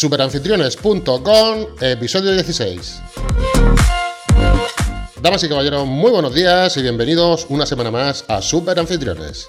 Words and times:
superanfitriones.com, 0.00 1.66
episodio 1.82 2.32
16. 2.32 3.02
Damas 5.20 5.44
y 5.44 5.48
caballeros, 5.50 5.86
muy 5.86 6.10
buenos 6.10 6.34
días 6.34 6.74
y 6.78 6.82
bienvenidos 6.82 7.44
una 7.50 7.66
semana 7.66 7.90
más 7.90 8.24
a 8.26 8.40
Superanfitriones. 8.40 9.48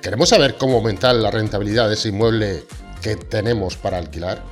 ¿Queremos 0.00 0.30
saber 0.30 0.56
cómo 0.56 0.76
aumentar 0.76 1.14
la 1.16 1.30
rentabilidad 1.30 1.88
de 1.88 1.94
ese 1.94 2.08
inmueble 2.08 2.64
que 3.02 3.16
tenemos 3.16 3.76
para 3.76 3.98
alquilar? 3.98 4.42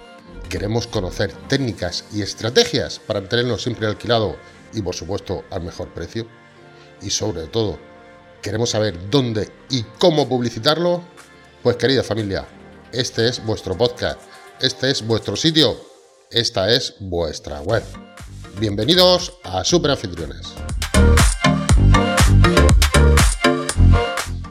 ¿Queremos 0.50 0.86
conocer 0.86 1.32
técnicas 1.48 2.04
y 2.12 2.20
estrategias 2.20 2.98
para 2.98 3.26
tenerlo 3.26 3.56
siempre 3.56 3.86
alquilado 3.86 4.36
y 4.74 4.82
por 4.82 4.94
supuesto 4.94 5.44
al 5.50 5.62
mejor 5.62 5.88
precio? 5.94 6.26
Y 7.00 7.08
sobre 7.08 7.46
todo, 7.46 7.78
¿queremos 8.42 8.68
saber 8.68 9.08
dónde 9.08 9.48
y 9.70 9.84
cómo 9.98 10.28
publicitarlo? 10.28 11.02
Pues 11.62 11.76
querida 11.76 12.02
familia, 12.02 12.46
este 12.92 13.26
es 13.26 13.42
vuestro 13.42 13.74
podcast, 13.78 14.20
este 14.60 14.90
es 14.90 15.06
vuestro 15.06 15.36
sitio, 15.36 15.74
esta 16.30 16.70
es 16.70 16.94
vuestra 17.00 17.60
web. 17.62 17.82
Bienvenidos 18.58 19.32
a 19.42 19.64
Super 19.64 19.92
Anfitriones. 19.92 20.52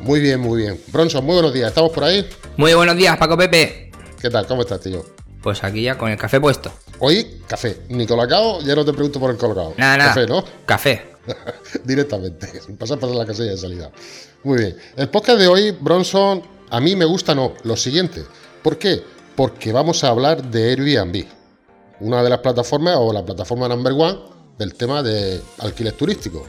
Muy 0.01 0.19
bien, 0.19 0.39
muy 0.39 0.63
bien. 0.63 0.81
Bronson, 0.87 1.23
muy 1.23 1.35
buenos 1.35 1.53
días. 1.53 1.67
¿Estamos 1.67 1.91
por 1.91 2.03
ahí? 2.03 2.27
Muy 2.57 2.73
buenos 2.73 2.95
días, 2.95 3.17
Paco 3.17 3.37
Pepe. 3.37 3.91
¿Qué 4.19 4.31
tal? 4.31 4.47
¿Cómo 4.47 4.61
estás, 4.63 4.81
tío? 4.81 5.05
Pues 5.43 5.63
aquí 5.63 5.83
ya 5.83 5.95
con 5.95 6.09
el 6.09 6.17
café 6.17 6.41
puesto. 6.41 6.73
Hoy, 6.97 7.41
café. 7.47 7.81
Ni 7.89 8.07
colacao, 8.07 8.61
ya 8.61 8.75
no 8.75 8.83
te 8.83 8.93
pregunto 8.93 9.19
por 9.19 9.29
el 9.29 9.37
colacao. 9.37 9.75
Nada, 9.77 9.97
nada. 9.97 10.09
Café, 10.09 10.25
¿no? 10.25 10.43
Café. 10.65 11.05
Directamente. 11.83 12.49
Pasar 12.79 12.97
por 12.97 13.13
la 13.13 13.27
casilla 13.27 13.51
de 13.51 13.57
salida. 13.57 13.91
Muy 14.43 14.57
bien. 14.57 14.77
El 14.97 15.09
podcast 15.09 15.39
de 15.39 15.47
hoy, 15.47 15.71
Bronson, 15.71 16.41
a 16.71 16.79
mí 16.79 16.95
me 16.95 17.05
gusta 17.05 17.35
no, 17.35 17.53
lo 17.63 17.77
siguiente. 17.77 18.25
¿Por 18.63 18.79
qué? 18.79 19.03
Porque 19.39 19.71
vamos 19.71 20.03
a 20.03 20.09
hablar 20.09 20.43
de 20.43 20.71
Airbnb. 20.71 21.25
Una 22.01 22.21
de 22.21 22.29
las 22.29 22.39
plataformas 22.39 22.97
o 22.99 23.13
la 23.13 23.23
plataforma 23.23 23.69
number 23.69 23.93
one 23.93 24.19
del 24.57 24.73
tema 24.73 25.01
de 25.01 25.41
alquiler 25.59 25.93
turístico. 25.93 26.45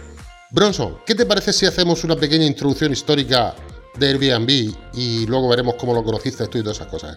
Bronson, 0.51 0.99
¿qué 1.07 1.15
te 1.15 1.25
parece 1.25 1.53
si 1.53 1.67
hacemos 1.67 2.03
una 2.03 2.17
pequeña 2.17 2.47
introducción 2.47 2.91
histórica 2.91 3.55
de 3.95 4.09
Airbnb 4.09 4.75
y 4.95 5.25
luego 5.27 5.49
veremos 5.49 5.77
cómo 5.77 5.95
lo 5.95 6.03
conociste 6.03 6.49
tú 6.49 6.59
y 6.59 6.63
todas 6.63 6.79
esas 6.79 6.89
cosas? 6.89 7.17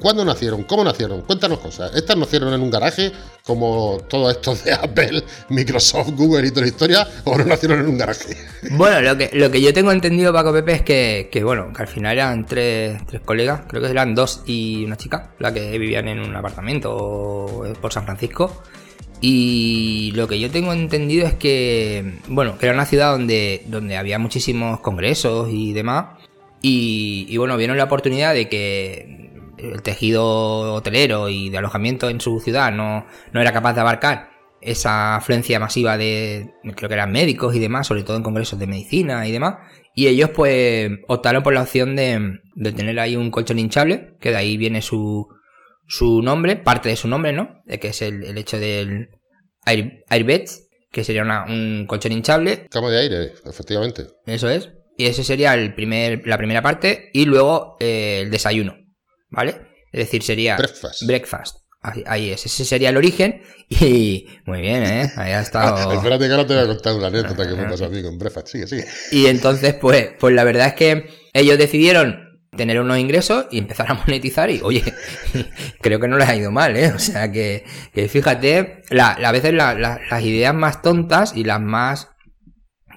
¿Cuándo 0.00 0.24
nacieron? 0.24 0.62
¿Cómo 0.62 0.82
nacieron? 0.82 1.20
Cuéntanos 1.22 1.58
cosas. 1.58 1.94
¿Estas 1.94 2.16
nacieron 2.16 2.54
en 2.54 2.62
un 2.62 2.70
garaje, 2.70 3.12
como 3.44 3.98
todos 4.08 4.34
estos 4.34 4.64
de 4.64 4.72
Apple, 4.72 5.22
Microsoft, 5.50 6.12
Google 6.16 6.46
y 6.46 6.50
toda 6.50 6.62
la 6.62 6.68
historia, 6.68 7.08
o 7.24 7.36
no 7.36 7.44
nacieron 7.44 7.80
en 7.80 7.86
un 7.86 7.98
garaje? 7.98 8.34
Bueno, 8.70 9.02
lo 9.02 9.18
que, 9.18 9.28
lo 9.34 9.50
que 9.50 9.60
yo 9.60 9.74
tengo 9.74 9.92
entendido, 9.92 10.32
Paco 10.32 10.54
Pepe, 10.54 10.72
es 10.72 10.82
que, 10.82 11.28
que, 11.30 11.44
bueno, 11.44 11.70
que 11.74 11.82
al 11.82 11.88
final 11.88 12.14
eran 12.14 12.46
tres, 12.46 12.98
tres 13.06 13.20
colegas, 13.20 13.62
creo 13.68 13.82
que 13.82 13.88
eran 13.88 14.14
dos 14.14 14.42
y 14.46 14.84
una 14.86 14.96
chica, 14.96 15.34
la 15.38 15.52
que 15.52 15.78
vivían 15.78 16.08
en 16.08 16.20
un 16.20 16.34
apartamento 16.34 17.64
por 17.80 17.92
San 17.92 18.04
Francisco. 18.04 18.62
Y 19.20 20.12
lo 20.14 20.28
que 20.28 20.40
yo 20.40 20.50
tengo 20.50 20.72
entendido 20.72 21.26
es 21.26 21.34
que, 21.34 22.20
bueno, 22.28 22.56
era 22.58 22.72
una 22.72 22.86
ciudad 22.86 23.12
donde, 23.12 23.64
donde 23.66 23.98
había 23.98 24.18
muchísimos 24.18 24.80
congresos 24.80 25.50
y 25.52 25.74
demás. 25.74 26.18
Y 26.62 27.36
bueno, 27.36 27.56
vieron 27.58 27.76
la 27.76 27.84
oportunidad 27.84 28.32
de 28.32 28.48
que 28.48 29.19
el 29.62 29.82
tejido 29.82 30.74
hotelero 30.74 31.28
y 31.28 31.50
de 31.50 31.58
alojamiento 31.58 32.08
en 32.08 32.20
su 32.20 32.40
ciudad 32.40 32.72
no, 32.72 33.06
no 33.32 33.40
era 33.40 33.52
capaz 33.52 33.74
de 33.74 33.80
abarcar 33.80 34.30
esa 34.60 35.16
afluencia 35.16 35.58
masiva 35.58 35.96
de, 35.96 36.52
creo 36.76 36.88
que 36.88 36.94
eran 36.94 37.12
médicos 37.12 37.54
y 37.54 37.58
demás, 37.58 37.86
sobre 37.86 38.02
todo 38.02 38.16
en 38.16 38.22
congresos 38.22 38.58
de 38.58 38.66
medicina 38.66 39.26
y 39.26 39.32
demás. 39.32 39.56
Y 39.94 40.06
ellos 40.06 40.30
pues 40.30 40.90
optaron 41.08 41.42
por 41.42 41.54
la 41.54 41.62
opción 41.62 41.96
de, 41.96 42.40
de 42.54 42.72
tener 42.72 42.98
ahí 43.00 43.16
un 43.16 43.30
colchón 43.30 43.58
hinchable, 43.58 44.16
que 44.20 44.30
de 44.30 44.36
ahí 44.36 44.56
viene 44.56 44.82
su, 44.82 45.26
su 45.86 46.22
nombre, 46.22 46.56
parte 46.56 46.88
de 46.88 46.96
su 46.96 47.08
nombre, 47.08 47.32
¿no? 47.32 47.62
Que 47.66 47.88
es 47.88 48.02
el, 48.02 48.22
el 48.22 48.38
hecho 48.38 48.58
del 48.58 49.08
air, 49.66 50.04
airbed, 50.08 50.44
que 50.92 51.04
sería 51.04 51.22
una, 51.22 51.44
un 51.44 51.86
colchón 51.86 52.12
hinchable. 52.12 52.66
Cama 52.70 52.90
de 52.90 53.00
aire, 53.00 53.32
efectivamente. 53.44 54.06
Eso 54.26 54.48
es. 54.48 54.70
Y 54.96 55.06
ese 55.06 55.24
sería 55.24 55.54
el 55.54 55.74
primer, 55.74 56.26
la 56.26 56.36
primera 56.36 56.62
parte. 56.62 57.10
Y 57.12 57.24
luego 57.24 57.76
eh, 57.80 58.20
el 58.22 58.30
desayuno. 58.30 58.76
¿Vale? 59.30 59.56
Es 59.92 60.06
decir, 60.06 60.22
sería 60.22 60.56
breakfast. 60.56 61.06
breakfast. 61.06 61.56
Ahí, 61.82 62.04
ahí, 62.06 62.30
es, 62.30 62.44
ese 62.44 62.64
sería 62.66 62.90
el 62.90 62.96
origen 62.98 63.42
y 63.68 64.26
muy 64.44 64.60
bien, 64.60 64.82
¿eh? 64.82 65.10
Ahí 65.16 65.32
ha 65.32 65.40
estado... 65.40 65.92
Espérate 65.94 66.26
que 66.26 66.32
ahora 66.32 66.46
te 66.46 66.54
voy 66.54 66.64
a 66.64 66.66
contar 66.66 66.94
una 66.94 67.06
anécdota 67.06 67.48
que 67.48 67.54
me 67.54 67.64
pasó 67.64 67.86
a 67.86 67.88
mí 67.88 68.02
con 68.02 68.18
breakfast, 68.18 68.48
sigue, 68.48 68.66
sigue. 68.66 68.84
Y 69.12 69.26
entonces, 69.26 69.74
pues, 69.74 70.10
pues 70.18 70.34
la 70.34 70.44
verdad 70.44 70.68
es 70.68 70.74
que 70.74 71.06
ellos 71.32 71.56
decidieron 71.56 72.30
tener 72.56 72.80
unos 72.80 72.98
ingresos 72.98 73.46
y 73.50 73.58
empezar 73.58 73.90
a 73.90 73.94
monetizar 73.94 74.50
y, 74.50 74.60
oye, 74.62 74.82
creo 75.80 76.00
que 76.00 76.08
no 76.08 76.18
les 76.18 76.28
ha 76.28 76.36
ido 76.36 76.50
mal, 76.50 76.76
¿eh? 76.76 76.92
O 76.94 76.98
sea 76.98 77.30
que, 77.30 77.64
que 77.94 78.08
fíjate, 78.08 78.82
la, 78.90 79.12
a 79.12 79.32
veces 79.32 79.54
la, 79.54 79.74
la, 79.74 80.00
las 80.10 80.22
ideas 80.22 80.54
más 80.54 80.82
tontas 80.82 81.32
y 81.34 81.44
las 81.44 81.60
más 81.60 82.08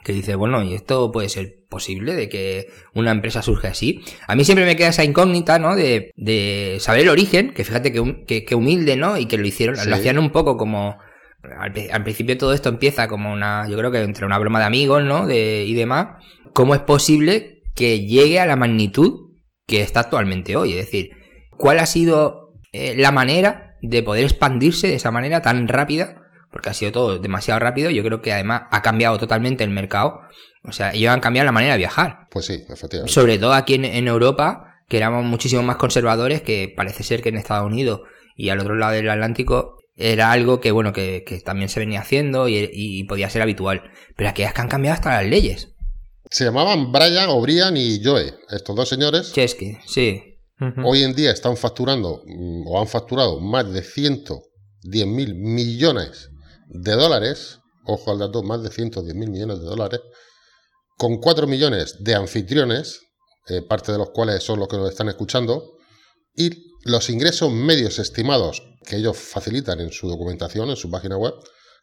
que 0.03 0.14
dice, 0.14 0.36
bueno, 0.36 0.64
y 0.64 0.74
esto 0.74 1.12
puede 1.12 1.30
ser 1.30 1.59
posible 1.69 2.14
de 2.14 2.30
que 2.30 2.68
una 2.94 3.12
empresa 3.12 3.41
surge 3.41 3.68
así. 3.68 4.02
A 4.28 4.36
mí 4.36 4.44
siempre 4.44 4.66
me 4.66 4.75
queda 4.75 4.90
esa 4.90 5.03
incógnita, 5.03 5.59
¿no? 5.59 5.75
De, 5.75 6.12
de 6.16 6.78
saber 6.80 7.03
el 7.03 7.09
origen, 7.09 7.53
que 7.53 7.64
fíjate 7.64 7.91
que, 7.91 8.25
que, 8.28 8.46
que 8.46 8.56
humilde, 8.56 8.96
¿no? 8.96 9.18
Y 9.18 9.25
que 9.25 9.38
lo 9.38 9.47
hicieron, 9.47 9.78
sí. 9.78 9.90
lo 9.90 9.96
hacían 9.96 10.19
un 10.19 10.31
poco 10.31 10.58
como... 10.58 10.97
Al, 11.59 11.74
al, 11.92 12.03
principio 12.03 12.38
todo 12.38 12.53
esto 12.53 12.69
empieza 12.69 13.09
como 13.09 13.34
una, 13.34 13.68
yo 13.68 13.78
creo 13.78 13.92
que 13.92 14.02
entre 14.02 14.25
una 14.25 14.40
broma 14.40 14.59
de 14.59 14.66
amigos, 14.66 15.03
¿no? 15.03 15.28
De, 15.28 15.66
y 15.66 15.74
demás. 15.74 16.24
¿Cómo 16.53 16.74
es 16.75 16.81
posible 16.81 17.63
que 17.75 18.06
llegue 18.06 18.40
a 18.40 18.46
la 18.46 18.56
magnitud 18.56 19.31
que 19.68 19.81
está 19.81 20.02
actualmente 20.02 20.56
hoy? 20.56 20.72
Es 20.72 20.86
decir, 20.86 21.12
¿cuál 21.58 21.80
ha 21.80 21.86
sido 21.86 22.53
eh, 22.72 22.96
la 22.97 23.12
manera 23.12 23.75
de 23.81 24.03
poder 24.03 24.24
expandirse 24.24 24.88
de 24.88 24.96
esa 24.96 25.12
manera 25.12 25.42
tan 25.42 25.68
rápida? 25.68 26.23
Porque 26.53 26.69
ha 26.69 26.74
sido 26.74 26.91
todo 26.91 27.18
demasiado 27.18 27.59
rápido. 27.59 27.90
Yo 27.90 28.03
creo 28.03 28.22
que 28.22 28.31
además 28.31 28.64
ha 28.69 28.84
cambiado 28.84 29.18
totalmente 29.18 29.64
el 29.64 29.72
mercado. 29.72 30.22
O 30.64 30.72
sea, 30.72 30.94
ellos 30.94 31.12
han 31.12 31.19
cambiado 31.19 31.47
la 31.47 31.52
manera 31.52 31.74
de 31.74 31.80
viajar. 31.80 32.28
Pues 32.30 32.46
sí, 32.46 32.64
efectivamente. 32.69 33.12
Sobre 33.12 33.40
todo 33.40 33.53
aquí 33.53 33.74
en, 33.74 33.86
en 33.86 34.08
Europa, 34.08 34.75
que 34.88 34.97
éramos 34.97 35.25
muchísimo 35.25 35.63
más 35.63 35.78
conservadores, 35.78 36.44
que 36.44 36.72
parece 36.74 37.03
ser 37.03 37.24
que 37.24 37.30
en 37.30 37.38
Estados 37.38 37.66
Unidos 37.66 38.02
y 38.38 38.50
al 38.50 38.59
otro 38.59 38.75
lado 38.75 38.94
del 38.94 39.09
Atlántico 39.09 39.78
era 39.96 40.31
algo 40.31 40.62
que, 40.62 40.72
bueno, 40.72 40.94
que, 40.94 41.24
que 41.25 41.40
también 41.40 41.69
se 41.69 41.80
venía 41.80 42.02
haciendo 42.02 42.47
y, 42.47 42.69
y, 42.72 43.03
podía 43.06 43.31
ser 43.31 43.42
habitual. 43.42 43.81
Pero 44.16 44.30
aquí 44.30 44.44
es 44.44 44.53
que 44.53 44.62
han 44.62 44.69
cambiado 44.69 44.94
hasta 44.94 45.22
las 45.22 45.30
leyes. 45.30 45.69
Se 46.30 46.46
llamaban 46.46 46.92
Brian, 46.92 47.30
O'Brien 47.30 47.75
y 47.75 48.00
Joe, 48.03 48.34
estos 48.52 48.75
dos 48.75 48.88
señores. 48.88 49.34
Chesky, 49.34 49.78
sí. 49.88 50.40
Uh 50.59 50.66
-huh. 50.66 50.84
Hoy 50.86 51.03
en 51.03 51.16
día 51.16 51.31
están 51.31 51.58
facturando, 51.58 52.24
o 52.66 52.80
han 52.80 52.88
facturado, 52.88 53.40
más 53.40 53.72
de 53.72 53.81
110 53.81 55.08
mil 55.08 55.36
millones 55.36 56.30
de 56.74 56.94
dólares, 56.94 57.60
ojo 57.86 58.12
al 58.12 58.20
dato, 58.20 58.44
más 58.44 58.64
de 58.64 58.70
110 58.70 59.16
mil 59.16 59.30
millones 59.30 59.60
de 59.60 59.66
dólares, 59.66 60.02
con 60.98 61.18
4 61.18 61.48
millones 61.48 61.98
de 62.00 62.16
anfitriones, 62.16 63.00
eh, 63.48 63.62
parte 63.62 63.92
de 63.92 63.98
los 63.98 64.10
cuales 64.12 64.44
son 64.44 64.60
los 64.60 64.68
que 64.68 64.78
nos 64.78 64.90
están 64.90 65.10
escuchando, 65.10 65.78
y 66.36 66.50
los 66.84 67.10
ingresos 67.10 67.52
medios 67.52 68.00
estimados 68.00 68.62
que 68.86 68.98
ellos 68.98 69.18
facilitan 69.18 69.80
en 69.80 69.92
su 69.92 70.08
documentación, 70.08 70.70
en 70.70 70.76
su 70.76 70.90
página 70.90 71.18
web, 71.18 71.34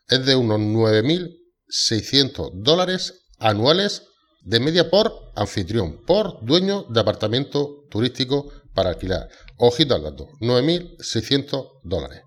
es 0.08 0.26
de 0.26 0.36
unos 0.36 0.58
9.600 0.58 2.50
dólares 2.54 3.26
anuales 3.38 4.02
de 4.42 4.60
media 4.60 4.90
por 4.90 5.32
anfitrión, 5.36 6.04
por 6.04 6.44
dueño 6.44 6.84
de 6.88 7.00
apartamento 7.00 7.84
turístico 7.90 8.50
para 8.74 8.90
alquilar. 8.90 9.28
Ojito 9.56 9.94
al 9.94 10.02
dato, 10.02 10.28
9.600 10.40 11.80
dólares. 11.84 12.22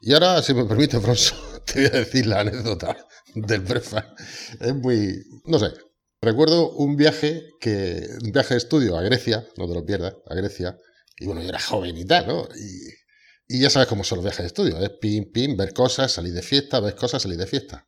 Y 0.00 0.12
ahora, 0.12 0.42
si 0.42 0.54
me 0.54 0.64
permite, 0.64 0.98
Bronzo, 0.98 1.34
te 1.72 1.80
voy 1.80 1.86
a 1.86 1.98
decir 2.00 2.26
la 2.26 2.40
anécdota 2.40 2.96
del 3.34 3.60
breakfast. 3.60 4.08
Es 4.60 4.74
muy, 4.74 5.24
no 5.44 5.58
sé, 5.58 5.72
recuerdo 6.20 6.70
un 6.72 6.96
viaje 6.96 7.48
que, 7.60 8.08
un 8.22 8.32
viaje 8.32 8.54
de 8.54 8.58
estudio 8.58 8.96
a 8.96 9.02
Grecia, 9.02 9.46
no 9.56 9.68
te 9.68 9.74
lo 9.74 9.84
pierdas, 9.84 10.14
a 10.26 10.34
Grecia, 10.34 10.78
y 11.18 11.26
bueno, 11.26 11.42
yo 11.42 11.48
era 11.48 11.60
joven 11.60 11.96
y 11.96 12.04
tal, 12.04 12.26
¿no? 12.26 12.48
Y, 12.56 13.56
y 13.56 13.60
ya 13.60 13.70
sabes 13.70 13.88
cómo 13.88 14.04
son 14.04 14.16
los 14.16 14.24
viajes 14.24 14.42
de 14.42 14.46
estudio, 14.48 14.78
es 14.78 14.90
pim, 15.00 15.30
pim, 15.32 15.56
ver 15.56 15.72
cosas, 15.72 16.12
salir 16.12 16.32
de 16.32 16.42
fiesta, 16.42 16.80
ver 16.80 16.94
cosas, 16.94 17.22
salir 17.22 17.38
de 17.38 17.46
fiesta. 17.46 17.86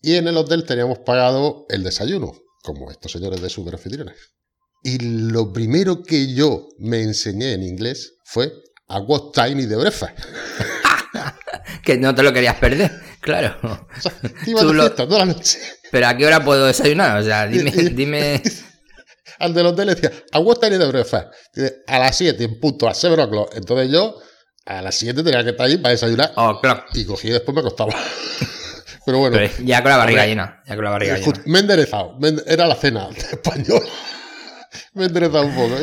Y 0.00 0.16
en 0.16 0.28
el 0.28 0.36
hotel 0.36 0.64
teníamos 0.64 0.98
pagado 0.98 1.66
el 1.70 1.82
desayuno, 1.82 2.32
como 2.62 2.90
estos 2.90 3.12
señores 3.12 3.40
de 3.40 3.48
super 3.48 3.74
anfitriones. 3.74 4.16
Y 4.82 4.98
lo 4.98 5.50
primero 5.52 6.02
que 6.02 6.34
yo 6.34 6.68
me 6.78 7.00
enseñé 7.00 7.52
en 7.52 7.62
inglés 7.62 8.18
fue 8.24 8.52
a 8.86 9.00
what 9.00 9.32
time 9.32 9.62
y 9.62 9.66
de 9.66 9.76
breakfast. 9.76 10.18
que 11.82 11.96
no 11.98 12.14
te 12.14 12.22
lo 12.22 12.32
querías 12.32 12.56
perder, 12.56 12.90
claro. 13.20 13.56
O 13.62 14.00
sea, 14.00 14.12
fiesta 14.44 15.06
toda 15.06 15.18
la 15.20 15.24
noche. 15.26 15.58
Pero 15.90 16.06
¿a 16.08 16.16
qué 16.16 16.26
hora 16.26 16.44
puedo 16.44 16.66
desayunar? 16.66 17.20
O 17.20 17.24
sea, 17.24 17.46
dime... 17.46 17.70
dime... 17.92 18.42
Al 19.38 19.52
del 19.52 19.66
hotel 19.66 19.86
le 19.86 19.94
decía, 19.94 20.12
¿a 20.32 20.38
what 20.38 20.58
time 20.58 20.78
de 20.78 20.86
breakfast? 20.86 21.28
A 21.86 21.98
las 21.98 22.16
7, 22.16 22.44
en 22.44 22.60
punto, 22.60 22.88
a 22.88 22.94
7 22.94 23.20
o'clock. 23.20 23.52
Entonces 23.56 23.90
yo, 23.90 24.16
a 24.64 24.80
las 24.80 24.94
7 24.94 25.22
tenía 25.22 25.42
que 25.42 25.50
estar 25.50 25.66
ahí 25.66 25.76
para 25.76 25.90
desayunar. 25.90 26.32
Oh, 26.36 26.60
claro. 26.60 26.84
Y 26.94 27.04
cogí 27.04 27.28
y 27.28 27.32
después 27.32 27.54
me 27.54 27.60
acostaba. 27.60 27.92
Pero 29.06 29.18
bueno. 29.18 29.36
Pero 29.36 29.52
ya 29.64 29.82
con 29.82 29.90
la 29.90 29.98
barriga 29.98 30.26
llena. 30.26 30.62
Ya 30.66 30.76
con 30.76 30.84
la 30.84 30.90
barriga 30.90 31.18
llena. 31.18 31.42
Me 31.46 31.58
he 31.58 31.62
enderezado. 31.62 32.16
Era 32.46 32.66
la 32.66 32.76
cena 32.76 33.08
española. 33.10 33.84
Me 34.94 35.04
interesa 35.06 35.40
un 35.40 35.54
poco. 35.54 35.74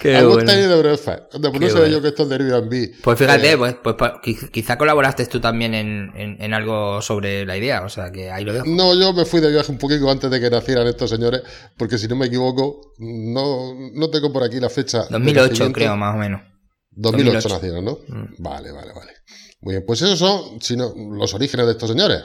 Qué 0.00 0.16
Algo 0.16 0.34
bueno. 0.34 0.50
de 0.52 0.68
Pues 0.68 1.42
no 1.42 1.68
sabía 1.68 1.70
bueno. 1.70 1.86
yo 1.88 2.02
que 2.02 2.08
esto 2.08 2.22
es 2.24 2.28
de 2.28 2.34
Airbnb. 2.36 3.00
Pues 3.02 3.18
fíjate, 3.18 3.52
Eh, 3.52 3.56
pues, 3.58 3.76
pues, 3.82 3.96
pues, 3.98 4.12
quiz- 4.22 4.50
quizá 4.50 4.76
colaboraste 4.78 5.26
tú 5.26 5.40
también 5.40 5.74
en, 5.74 6.12
en- 6.16 6.42
en 6.42 6.54
algo 6.54 7.00
sobre 7.02 7.44
la 7.46 7.56
idea, 7.56 7.82
o 7.84 7.88
sea 7.88 8.10
que 8.10 8.30
ahí 8.30 8.44
lo 8.44 8.52
dejo. 8.52 8.66
No, 8.66 8.94
yo 8.94 9.12
me 9.12 9.24
fui 9.24 9.40
de 9.40 9.50
viaje 9.50 9.70
un 9.72 9.78
poquito 9.78 10.10
antes 10.10 10.30
de 10.30 10.40
que 10.40 10.50
nacieran 10.50 10.86
estos 10.86 11.10
señores, 11.10 11.42
porque 11.76 11.98
si 11.98 12.08
no 12.08 12.16
me 12.16 12.26
equivoco, 12.26 12.92
no, 12.98 13.74
no 13.94 14.10
tengo 14.10 14.32
por 14.32 14.42
aquí 14.42 14.60
la 14.60 14.70
fecha. 14.70 14.98
de 15.04 15.06
2008 15.10 15.48
nacimiento. 15.50 15.72
creo, 15.74 15.96
más 15.96 16.14
o 16.14 16.18
menos. 16.18 16.40
2008, 16.92 17.48
2008. 17.48 17.48
nacieron, 17.54 17.84
¿no? 17.84 17.98
Mm. 18.08 18.34
Vale, 18.42 18.72
vale, 18.72 18.92
vale. 18.92 19.12
Muy 19.62 19.74
bien, 19.74 19.84
pues 19.86 20.00
esos 20.02 20.18
son 20.18 20.60
si 20.60 20.74
no, 20.76 20.92
los 21.12 21.34
orígenes 21.34 21.66
de 21.66 21.72
estos 21.72 21.90
señores. 21.90 22.22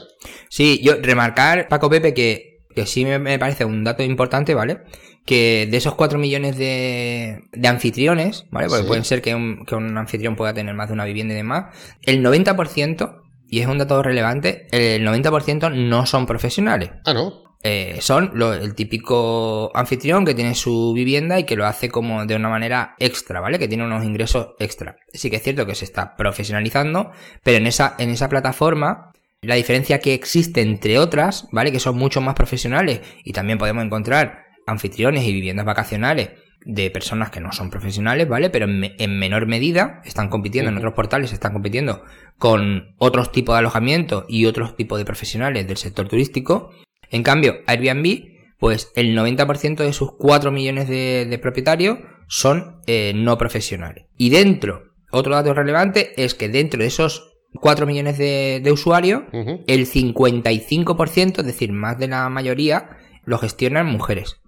Sí, 0.49 0.79
yo 0.83 0.95
remarcar, 1.01 1.67
Paco 1.67 1.89
Pepe, 1.89 2.13
que, 2.13 2.54
que 2.75 2.85
sí 2.85 3.05
me, 3.05 3.17
me 3.19 3.39
parece 3.39 3.65
un 3.65 3.83
dato 3.83 4.03
importante, 4.03 4.53
¿vale? 4.53 4.81
Que 5.25 5.67
de 5.71 5.77
esos 5.77 5.95
4 5.95 6.19
millones 6.19 6.57
de, 6.57 7.43
de 7.51 7.67
anfitriones, 7.67 8.45
¿vale? 8.51 8.67
Porque 8.67 8.83
Sí. 8.83 8.87
pueden 8.87 9.05
ser 9.05 9.21
que 9.21 9.33
un, 9.33 9.65
que 9.65 9.75
un 9.75 9.97
anfitrión 9.97 10.35
pueda 10.35 10.53
tener 10.53 10.75
más 10.75 10.87
de 10.89 10.93
una 10.93 11.05
vivienda 11.05 11.33
y 11.33 11.37
demás. 11.37 11.73
El 12.03 12.21
90%, 12.23 13.21
y 13.49 13.59
es 13.61 13.67
un 13.67 13.77
dato 13.77 14.03
relevante, 14.03 14.67
el 14.71 15.03
90% 15.07 15.69
no 15.71 16.05
son 16.05 16.25
profesionales. 16.25 16.91
Ah, 17.05 17.13
¿no? 17.13 17.43
Eh, 17.67 17.97
son 18.01 18.29
lo- 18.35 18.53
el 18.53 18.75
típico 18.75 19.71
anfitrión 19.73 20.23
que 20.23 20.35
tiene 20.35 20.53
su 20.53 20.93
vivienda 20.93 21.39
y 21.39 21.45
que 21.45 21.55
lo 21.55 21.65
hace 21.65 21.89
como 21.89 22.23
de 22.27 22.35
una 22.35 22.47
manera 22.49 22.93
extra, 22.99 23.39
¿vale? 23.39 23.57
Que 23.57 23.67
tiene 23.67 23.83
unos 23.85 24.03
ingresos 24.05 24.49
extra. 24.59 24.97
Sí 25.11 25.31
que 25.31 25.37
es 25.37 25.41
cierto 25.43 25.65
que 25.65 25.73
se 25.73 25.85
está 25.85 26.15
profesionalizando, 26.15 27.09
pero 27.43 27.57
en 27.57 27.65
esa, 27.65 27.95
en 27.97 28.11
esa 28.11 28.29
plataforma, 28.29 29.11
la 29.45 29.55
diferencia 29.55 29.99
que 29.99 30.13
existe 30.13 30.61
entre 30.61 30.99
otras, 30.99 31.47
¿vale? 31.51 31.71
Que 31.71 31.79
son 31.79 31.97
mucho 31.97 32.21
más 32.21 32.35
profesionales 32.35 33.01
y 33.23 33.33
también 33.33 33.57
podemos 33.57 33.83
encontrar 33.83 34.43
anfitriones 34.67 35.23
y 35.23 35.31
viviendas 35.33 35.65
vacacionales 35.65 36.29
de 36.67 36.89
personas 36.89 37.29
que 37.29 37.39
no 37.39 37.51
son 37.51 37.69
profesionales, 37.69 38.27
¿vale? 38.27 38.49
Pero 38.49 38.65
en, 38.65 38.79
me- 38.79 38.95
en 38.97 39.19
menor 39.19 39.45
medida 39.45 40.01
están 40.03 40.29
compitiendo 40.29 40.71
en 40.71 40.77
otros 40.77 40.93
portales, 40.93 41.31
están 41.31 41.53
compitiendo 41.53 42.03
con 42.37 42.95
otros 42.97 43.31
tipos 43.31 43.53
de 43.53 43.59
alojamiento 43.59 44.25
y 44.27 44.45
otros 44.47 44.75
tipos 44.75 44.97
de 44.97 45.05
profesionales 45.05 45.67
del 45.67 45.77
sector 45.77 46.07
turístico. 46.07 46.71
En 47.11 47.21
cambio, 47.21 47.57
Airbnb, 47.67 48.29
pues 48.57 48.91
el 48.95 49.15
90% 49.15 49.75
de 49.77 49.93
sus 49.93 50.13
4 50.17 50.51
millones 50.51 50.87
de, 50.89 51.27
de 51.29 51.37
propietarios 51.37 51.99
son 52.27 52.81
eh, 52.87 53.13
no 53.15 53.37
profesionales. 53.37 54.05
Y 54.17 54.31
dentro, 54.31 54.93
otro 55.11 55.35
dato 55.35 55.53
relevante 55.53 56.13
es 56.23 56.33
que 56.33 56.49
dentro 56.49 56.79
de 56.81 56.87
esos 56.87 57.34
4 57.59 57.85
millones 57.85 58.17
de, 58.17 58.61
de 58.63 58.71
usuarios, 58.71 59.23
el 59.33 59.85
55%, 59.85 61.39
es 61.39 61.45
decir, 61.45 61.71
más 61.71 61.97
de 61.97 62.07
la 62.07 62.29
mayoría, 62.29 62.97
lo 63.23 63.37
gestionan 63.37 63.87
mujeres. 63.87 64.41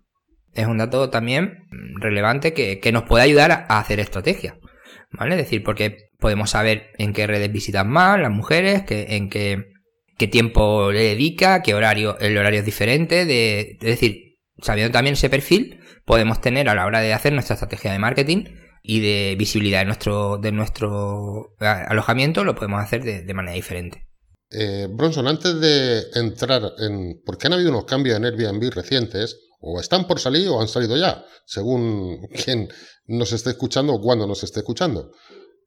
Es 0.54 0.68
un 0.68 0.78
dato 0.78 1.10
también 1.10 1.68
relevante 2.00 2.54
que, 2.54 2.80
que 2.80 2.92
nos 2.92 3.04
puede 3.04 3.24
ayudar 3.24 3.52
a 3.52 3.66
a 3.70 3.80
hacer 3.80 4.00
estrategia. 4.00 4.58
¿Vale? 5.12 5.36
Es 5.36 5.42
decir, 5.42 5.64
porque 5.64 6.10
podemos 6.20 6.50
saber 6.50 6.92
en 6.98 7.14
qué 7.14 7.28
redes 7.28 7.52
visitan 7.52 7.90
más 7.90 8.20
las 8.20 8.32
mujeres, 8.32 8.84
que, 8.84 9.16
en 9.16 9.30
qué, 9.30 9.66
qué 10.18 10.28
tiempo 10.28 10.92
le 10.92 11.04
dedica, 11.04 11.62
qué 11.62 11.74
horario, 11.74 12.18
el 12.20 12.38
horario 12.38 12.60
es 12.60 12.66
diferente. 12.66 13.26
De, 13.26 13.78
es 13.80 13.80
decir, 13.80 14.38
sabiendo 14.62 14.92
también 14.92 15.14
ese 15.14 15.30
perfil, 15.30 15.80
podemos 16.06 16.42
tener 16.42 16.68
a 16.70 16.76
la 16.76 16.86
hora 16.86 17.00
de 17.00 17.14
hacer 17.14 17.34
nuestra 17.34 17.54
estrategia 17.54 17.92
de 17.92 18.00
marketing 18.00 18.46
y 18.90 19.02
de 19.02 19.36
visibilidad 19.38 19.80
de 19.80 19.86
nuestro, 19.86 20.38
de 20.38 20.54
nuestro 20.54 21.56
alojamiento, 21.60 22.46
lo 22.46 22.56
podemos 22.56 22.82
hacer 22.82 23.04
de, 23.04 23.22
de 23.22 23.34
manera 23.34 23.54
diferente. 23.54 24.08
Eh, 24.50 24.88
Bronson, 24.90 25.28
antes 25.28 25.60
de 25.60 26.04
entrar 26.16 26.62
en... 26.80 27.22
Porque 27.26 27.48
han 27.48 27.54
habido 27.54 27.72
unos 27.72 27.84
cambios 27.84 28.16
en 28.16 28.24
Airbnb 28.24 28.74
recientes, 28.74 29.38
o 29.60 29.82
están 29.82 30.08
por 30.08 30.22
salir 30.22 30.48
o 30.48 30.62
han 30.62 30.70
salido 30.70 30.96
ya, 30.96 31.26
según 31.46 32.28
quien 32.46 32.70
nos 33.08 33.34
esté 33.34 33.50
escuchando 33.50 33.94
o 33.94 34.02
cuando 34.02 34.26
nos 34.26 34.42
esté 34.44 34.62
escuchando. 34.62 35.12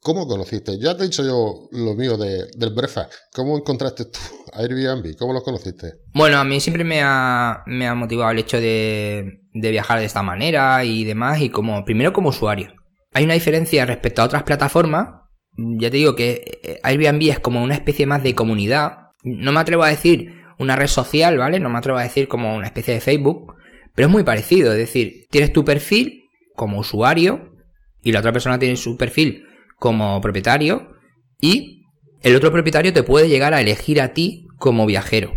¿Cómo 0.00 0.26
conociste? 0.26 0.78
Ya 0.78 0.96
te 0.96 1.02
he 1.02 1.08
dicho 1.08 1.22
yo 1.22 1.68
lo 1.72 1.94
mío 1.94 2.16
de, 2.16 2.46
del 2.56 2.72
breakfast. 2.72 3.12
¿Cómo 3.34 3.58
encontraste 3.58 4.06
tú 4.06 4.18
a 4.54 4.60
Airbnb? 4.62 5.14
¿Cómo 5.18 5.34
los 5.34 5.44
conociste? 5.44 5.92
Bueno, 6.14 6.38
a 6.38 6.44
mí 6.44 6.58
siempre 6.58 6.84
me 6.84 7.02
ha, 7.02 7.62
me 7.66 7.86
ha 7.86 7.94
motivado 7.94 8.30
el 8.30 8.38
hecho 8.38 8.58
de, 8.58 9.42
de 9.52 9.70
viajar 9.70 9.98
de 9.98 10.06
esta 10.06 10.22
manera 10.22 10.82
y 10.86 11.04
demás, 11.04 11.42
y 11.42 11.50
como, 11.50 11.84
primero 11.84 12.14
como 12.14 12.30
usuario. 12.30 12.79
Hay 13.12 13.24
una 13.24 13.34
diferencia 13.34 13.86
respecto 13.86 14.22
a 14.22 14.26
otras 14.26 14.44
plataformas. 14.44 15.08
Ya 15.56 15.90
te 15.90 15.96
digo 15.96 16.14
que 16.14 16.60
eh, 16.62 16.80
Airbnb 16.82 17.30
es 17.30 17.40
como 17.40 17.62
una 17.62 17.74
especie 17.74 18.06
más 18.06 18.22
de 18.22 18.34
comunidad. 18.34 19.08
No 19.24 19.52
me 19.52 19.60
atrevo 19.60 19.82
a 19.82 19.88
decir 19.88 20.34
una 20.58 20.76
red 20.76 20.86
social, 20.86 21.38
¿vale? 21.38 21.58
No 21.58 21.70
me 21.70 21.78
atrevo 21.78 21.98
a 21.98 22.02
decir 22.02 22.28
como 22.28 22.54
una 22.54 22.66
especie 22.66 22.94
de 22.94 23.00
Facebook, 23.00 23.54
pero 23.94 24.08
es 24.08 24.12
muy 24.12 24.22
parecido. 24.22 24.72
Es 24.72 24.78
decir, 24.78 25.26
tienes 25.30 25.52
tu 25.52 25.64
perfil 25.64 26.24
como 26.54 26.78
usuario 26.78 27.56
y 28.02 28.12
la 28.12 28.20
otra 28.20 28.32
persona 28.32 28.58
tiene 28.58 28.76
su 28.76 28.96
perfil 28.96 29.44
como 29.76 30.20
propietario 30.20 30.92
y 31.40 31.86
el 32.22 32.36
otro 32.36 32.52
propietario 32.52 32.92
te 32.92 33.02
puede 33.02 33.28
llegar 33.28 33.54
a 33.54 33.60
elegir 33.60 34.00
a 34.00 34.12
ti 34.12 34.46
como 34.58 34.86
viajero 34.86 35.32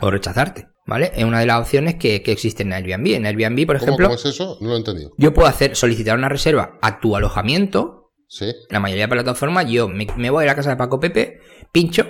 o 0.00 0.10
rechazarte, 0.10 0.68
¿vale? 0.90 1.12
Es 1.14 1.24
una 1.24 1.38
de 1.38 1.46
las 1.46 1.60
opciones 1.60 1.94
que, 1.94 2.20
que 2.22 2.32
existen 2.32 2.66
en 2.66 2.72
Airbnb. 2.84 3.14
En 3.14 3.24
Airbnb, 3.24 3.64
por 3.64 3.78
¿Cómo, 3.78 3.86
ejemplo, 3.86 4.08
cómo 4.08 4.18
es 4.18 4.26
eso? 4.26 4.58
No 4.60 4.68
lo 4.70 4.74
he 4.74 4.78
entendido. 4.78 5.12
yo 5.16 5.32
puedo 5.32 5.46
hacer 5.48 5.76
solicitar 5.76 6.18
una 6.18 6.28
reserva 6.28 6.78
a 6.82 7.00
tu 7.00 7.14
alojamiento. 7.16 8.10
Sí. 8.26 8.52
La 8.68 8.80
mayoría 8.80 9.04
de 9.04 9.08
plataformas, 9.08 9.70
yo 9.70 9.88
me, 9.88 10.06
me 10.16 10.30
voy 10.30 10.44
a 10.44 10.48
la 10.48 10.56
casa 10.56 10.70
de 10.70 10.76
Paco 10.76 10.98
Pepe, 11.00 11.38
pincho, 11.72 12.06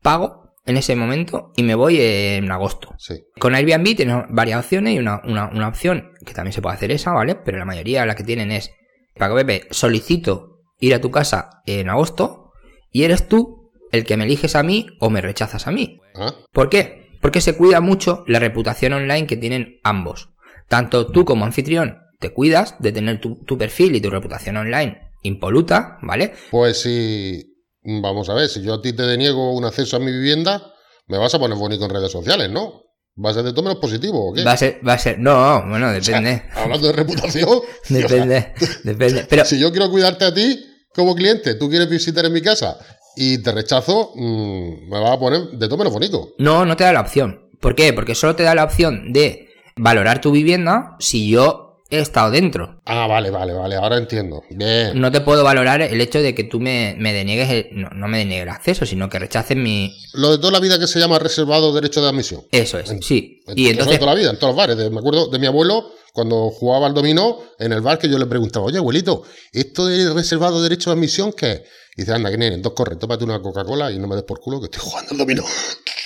pago 0.00 0.54
en 0.64 0.76
ese 0.76 0.94
momento 0.94 1.52
y 1.56 1.64
me 1.64 1.74
voy 1.74 1.98
en 2.00 2.50
agosto. 2.52 2.94
Sí. 2.98 3.24
Con 3.38 3.54
Airbnb 3.54 3.96
tienes 3.96 4.16
varias 4.30 4.60
opciones 4.64 4.94
y 4.94 4.98
una, 4.98 5.20
una, 5.24 5.48
una 5.48 5.68
opción 5.68 6.12
que 6.24 6.32
también 6.32 6.52
se 6.52 6.62
puede 6.62 6.76
hacer 6.76 6.92
esa, 6.92 7.12
¿vale? 7.12 7.34
Pero 7.34 7.58
la 7.58 7.64
mayoría 7.64 8.06
la 8.06 8.14
que 8.14 8.24
tienen 8.24 8.52
es, 8.52 8.70
Paco 9.16 9.34
Pepe, 9.34 9.66
solicito 9.70 10.60
ir 10.78 10.94
a 10.94 11.00
tu 11.00 11.10
casa 11.10 11.50
en 11.66 11.88
agosto 11.90 12.52
y 12.92 13.02
eres 13.02 13.28
tú 13.28 13.72
el 13.92 14.04
que 14.04 14.16
me 14.16 14.24
eliges 14.24 14.54
a 14.56 14.62
mí 14.62 14.86
o 15.00 15.10
me 15.10 15.20
rechazas 15.20 15.66
a 15.66 15.72
mí. 15.72 16.00
Ah, 16.14 16.34
¿Por 16.52 16.68
qué? 16.68 16.99
Porque 17.20 17.40
se 17.40 17.56
cuida 17.56 17.80
mucho 17.80 18.24
la 18.26 18.38
reputación 18.38 18.92
online 18.92 19.26
que 19.26 19.36
tienen 19.36 19.80
ambos. 19.82 20.30
Tanto 20.68 21.06
tú 21.06 21.24
como 21.24 21.44
anfitrión 21.44 21.98
te 22.18 22.32
cuidas 22.32 22.76
de 22.78 22.92
tener 22.92 23.20
tu, 23.20 23.44
tu 23.44 23.58
perfil 23.58 23.96
y 23.96 24.00
tu 24.00 24.10
reputación 24.10 24.56
online 24.56 25.10
impoluta, 25.22 25.98
¿vale? 26.02 26.34
pues 26.50 26.80
si... 26.80 27.46
Vamos 27.82 28.28
a 28.28 28.34
ver, 28.34 28.48
si 28.50 28.62
yo 28.62 28.74
a 28.74 28.82
ti 28.82 28.92
te 28.92 29.04
deniego 29.04 29.54
un 29.54 29.64
acceso 29.64 29.96
a 29.96 30.00
mi 30.00 30.12
vivienda, 30.12 30.74
me 31.06 31.16
vas 31.16 31.34
a 31.34 31.38
poner 31.38 31.56
bonito 31.56 31.86
en 31.86 31.90
redes 31.90 32.12
sociales, 32.12 32.50
¿no? 32.50 32.82
¿Va 33.24 33.30
a 33.30 33.34
ser 33.34 33.42
de 33.42 33.52
todo 33.52 33.62
menos 33.62 33.78
positivo 33.78 34.30
o 34.30 34.34
qué? 34.34 34.44
Va 34.44 34.52
a 34.52 34.56
ser, 34.58 34.86
va 34.86 34.92
a 34.92 34.98
ser, 34.98 35.18
no, 35.18 35.66
bueno, 35.66 35.88
O 35.88 36.02
sea, 36.02 36.20
depende, 36.20 36.42
hablando 36.54 36.88
de 36.88 36.92
reputación, 36.92 37.60
depende, 37.88 38.52
depende. 38.84 39.26
Pero 39.30 39.46
si 39.46 39.58
yo 39.58 39.70
quiero 39.70 39.90
cuidarte 39.90 40.26
a 40.26 40.34
ti 40.34 40.62
como 40.94 41.14
cliente, 41.14 41.54
tú 41.54 41.70
quieres 41.70 41.88
visitar 41.88 42.26
en 42.26 42.34
mi 42.34 42.42
casa 42.42 42.78
y 43.16 43.38
te 43.42 43.52
rechazo, 43.52 44.12
mm, 44.14 44.88
me 44.88 45.00
vas 45.00 45.12
a 45.12 45.18
poner 45.18 45.42
de 45.50 45.66
todo 45.68 45.78
menos 45.78 45.92
bonito. 45.92 46.30
no, 46.38 46.64
no 46.64 46.76
te 46.76 46.84
da 46.84 46.92
la 46.92 47.00
opción. 47.00 47.48
¿Por 47.60 47.74
qué? 47.74 47.92
Porque 47.92 48.14
solo 48.14 48.36
te 48.36 48.42
da 48.42 48.54
la 48.54 48.64
opción 48.64 49.12
de 49.12 49.48
valorar 49.76 50.20
tu 50.20 50.30
vivienda 50.32 50.96
si 50.98 51.28
yo 51.28 51.66
he 51.90 51.98
estado 51.98 52.30
dentro. 52.30 52.80
Ah, 52.86 53.06
vale, 53.08 53.30
vale, 53.30 53.52
vale, 53.52 53.74
ahora 53.74 53.96
entiendo. 53.98 54.42
Bien. 54.50 54.98
No 55.00 55.10
te 55.10 55.20
puedo 55.20 55.42
valorar 55.42 55.82
el 55.82 56.00
hecho 56.00 56.22
de 56.22 56.34
que 56.36 56.44
tú 56.44 56.60
me, 56.60 56.94
me 56.98 57.12
deniegues, 57.12 57.50
el- 57.50 57.68
no, 57.72 57.90
no 57.90 58.06
me 58.08 58.18
deniegues 58.18 58.44
el 58.44 58.48
acceso, 58.50 58.86
sino 58.86 59.08
que 59.10 59.18
rechaces 59.18 59.56
mi... 59.56 59.92
Lo 60.14 60.30
de 60.30 60.38
toda 60.38 60.52
la 60.52 60.60
vida 60.60 60.78
que 60.78 60.86
se 60.86 61.00
llama 61.00 61.18
reservado 61.18 61.72
derecho 61.74 62.00
de 62.00 62.08
admisión. 62.08 62.42
Eso 62.52 62.78
es, 62.78 62.90
En- 62.90 63.02
sí. 63.02 63.40
Y 63.56 63.64
de 63.64 63.70
entonces... 63.72 63.98
toda 63.98 64.14
la 64.14 64.18
vida, 64.20 64.30
en 64.30 64.38
todos 64.38 64.52
los 64.54 64.56
bares. 64.56 64.76
De- 64.76 64.88
me 64.88 65.00
acuerdo 65.00 65.26
de 65.28 65.38
mi 65.40 65.46
abuelo 65.46 65.90
cuando 66.12 66.50
jugaba 66.50 66.86
al 66.86 66.94
dominó 66.94 67.38
en 67.58 67.72
el 67.72 67.80
bar 67.80 67.98
que 67.98 68.08
yo 68.08 68.18
le 68.18 68.26
preguntaba, 68.26 68.66
oye, 68.66 68.78
abuelito, 68.78 69.22
¿esto 69.52 69.86
de 69.86 70.12
reservado 70.12 70.62
derecho 70.62 70.90
de 70.90 70.94
admisión 70.96 71.32
qué 71.32 71.52
es? 71.52 71.60
Y 71.96 72.02
dice, 72.02 72.12
anda, 72.14 72.30
que 72.30 72.38
nene, 72.38 72.58
dos 72.58 72.72
corre, 72.72 72.96
tómate 72.96 73.24
una 73.24 73.40
Coca-Cola 73.42 73.90
y 73.90 73.98
no 73.98 74.06
me 74.06 74.14
des 74.14 74.24
por 74.24 74.40
culo 74.40 74.60
que 74.60 74.66
estoy 74.66 74.80
jugando 74.82 75.12
al 75.12 75.18
dominó. 75.18 75.44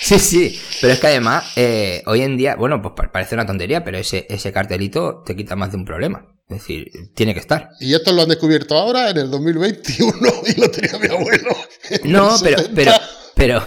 Sí, 0.01 0.19
sí, 0.19 0.59
pero 0.81 0.93
es 0.93 0.99
que 0.99 1.07
además, 1.07 1.45
eh, 1.55 2.03
hoy 2.05 2.21
en 2.21 2.37
día, 2.37 2.55
bueno, 2.57 2.79
pues 2.79 2.93
pa- 2.95 3.11
parece 3.11 3.33
una 3.33 3.47
tontería, 3.47 3.83
pero 3.83 3.97
ese, 3.97 4.27
ese 4.29 4.51
cartelito 4.53 5.23
te 5.25 5.35
quita 5.35 5.55
más 5.55 5.71
de 5.71 5.77
un 5.77 5.85
problema. 5.85 6.27
Es 6.47 6.57
decir, 6.59 6.91
tiene 7.15 7.33
que 7.33 7.39
estar. 7.39 7.69
Y 7.79 7.95
esto 7.95 8.11
lo 8.11 8.21
han 8.21 8.29
descubierto 8.29 8.75
ahora, 8.77 9.09
en 9.09 9.17
el 9.17 9.31
2021, 9.31 10.13
y 10.45 10.59
lo 10.61 10.69
tenía 10.69 10.99
mi 10.99 11.07
abuelo. 11.07 11.55
No, 12.03 12.35
el 12.35 12.41
pero, 12.43 12.57
70. 12.59 12.75
pero, 12.75 12.91
pero, 13.35 13.61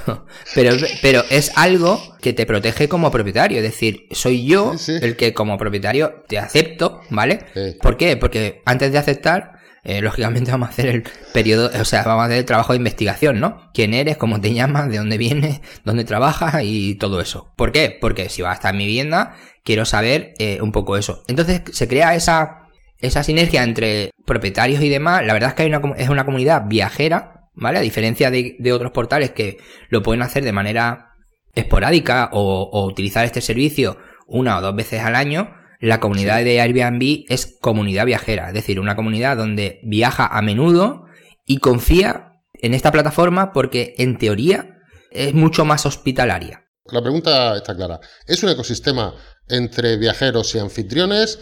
pero, 0.55 0.77
pero 1.03 1.25
es 1.31 1.53
algo 1.57 2.01
que 2.21 2.33
te 2.33 2.47
protege 2.47 2.89
como 2.89 3.11
propietario. 3.11 3.59
Es 3.59 3.63
decir, 3.65 4.07
soy 4.11 4.47
yo 4.47 4.77
Sí, 4.79 4.99
sí. 4.99 5.05
el 5.05 5.17
que 5.17 5.35
como 5.35 5.59
propietario 5.59 6.25
te 6.29 6.39
acepto, 6.39 7.01
¿vale? 7.11 7.41
Sí. 7.55 7.77
¿Por 7.81 7.97
qué? 7.97 8.17
Porque 8.17 8.63
antes 8.65 8.93
de 8.93 8.99
aceptar, 8.99 9.53
eh, 9.85 10.01
lógicamente 10.03 10.51
vamos 10.51 10.69
a 10.69 10.73
hacer 10.73 10.87
el 10.87 11.05
periodo, 11.33 11.71
o 11.81 11.85
sea, 11.85 12.03
vamos 12.03 12.23
a 12.23 12.27
hacer 12.27 12.39
el 12.39 12.45
trabajo 12.45 12.73
de 12.73 12.79
investigación, 12.79 13.41
¿no? 13.41 13.71
¿Quién 13.73 13.95
eres? 13.95 14.17
¿Cómo 14.17 14.41
te 14.41 14.53
llamas? 14.53 14.89
¿De 14.91 14.99
dónde 14.99 15.17
vienes? 15.19 15.61
¿Dónde 15.85 16.05
trabajas? 16.05 16.63
Y 16.65 16.97
todo 16.97 17.21
eso. 17.21 17.53
¿Por 17.57 17.73
qué? 17.73 17.97
Porque 18.01 18.29
si 18.29 18.43
vas 18.43 18.53
a 18.53 18.55
estar 18.55 18.75
en 18.75 18.79
mi 18.79 18.87
vivienda, 18.87 19.37
quiero 19.65 19.85
saber 19.85 20.35
eh, 20.39 20.59
un 20.61 20.73
poco 20.73 20.97
eso. 20.97 21.23
Entonces 21.29 21.63
se 21.73 21.89
crea 21.89 22.15
esa, 22.15 22.69
esa 22.99 23.23
sinergia 23.23 23.63
entre 23.63 24.11
propietarios 24.27 24.83
y 24.83 24.89
demás. 24.89 25.25
La 25.25 25.33
verdad 25.33 25.51
es 25.51 25.55
que 25.55 25.63
hay 25.63 25.69
una, 25.69 25.81
es 25.97 26.09
una 26.09 26.25
comunidad 26.25 26.65
viajera, 26.67 27.38
¿vale? 27.61 27.79
A 27.79 27.83
diferencia 27.83 28.31
de, 28.31 28.57
de 28.59 28.73
otros 28.73 28.93
portales 28.93 29.31
que 29.31 29.59
lo 29.91 30.03
pueden 30.03 30.23
hacer 30.23 30.45
de 30.45 30.53
manera 30.53 31.15
esporádica 31.55 32.31
o, 32.33 32.63
o 32.73 32.87
utilizar 32.87 33.25
este 33.25 33.41
servicio 33.41 33.99
una 34.27 34.59
o 34.59 34.61
dos 34.61 34.77
veces 34.77 35.03
al 35.03 35.17
año. 35.17 35.55
la 35.81 36.01
comunidad 36.01 36.43
de 36.45 36.61
Airbnb 36.61 37.25
es 37.29 37.57
comunidad 37.61 38.07
viajera, 38.07 38.49
es 38.49 38.55
decir, 38.55 38.81
una 38.81 38.97
comunidad 38.97 39.37
donde 39.37 39.81
viaja 39.85 40.27
a 40.27 40.43
menudo 40.43 41.05
y 41.47 41.59
confía 41.59 42.33
en 42.55 42.75
esta 42.75 42.93
plataforma 42.93 43.53
porque 43.53 43.95
en 43.99 44.19
teoría 44.19 44.77
es 45.11 45.35
mucho 45.35 45.65
más 45.65 45.87
hospitalaria. 45.87 46.65
La 46.91 47.03
pregunta 47.03 47.57
está 47.57 47.75
clara. 47.77 48.01
¿Es 48.27 48.43
un 48.43 48.51
ecosistema 48.51 49.15
entre 49.49 49.97
viajeros 49.97 50.55
y 50.55 50.59
anfitriones? 50.59 51.39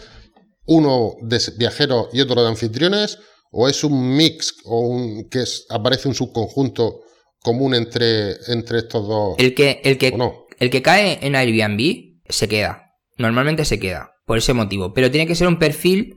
¿Uno 0.65 1.13
de 1.21 1.39
viajeros 1.57 2.07
y 2.13 2.21
otro 2.21 2.41
de 2.41 2.49
anfitriones? 2.49 3.19
¿O 3.51 3.67
es 3.67 3.83
un 3.83 4.15
mix 4.15 4.55
o 4.65 4.81
un, 4.81 5.29
que 5.29 5.43
aparece 5.69 6.07
un 6.07 6.15
subconjunto 6.15 7.01
común 7.41 7.73
entre, 7.75 8.35
entre 8.47 8.79
estos 8.79 9.07
dos? 9.07 9.35
El 9.37 9.53
que, 9.53 9.81
el, 9.83 9.97
que, 9.97 10.13
el 10.59 10.69
que 10.69 10.81
cae 10.81 11.19
en 11.21 11.35
Airbnb 11.35 12.19
se 12.27 12.47
queda. 12.47 12.83
Normalmente 13.17 13.65
se 13.65 13.79
queda, 13.79 14.11
por 14.25 14.37
ese 14.37 14.53
motivo. 14.53 14.93
Pero 14.93 15.11
tiene 15.11 15.27
que 15.27 15.35
ser 15.35 15.47
un 15.47 15.59
perfil 15.59 16.15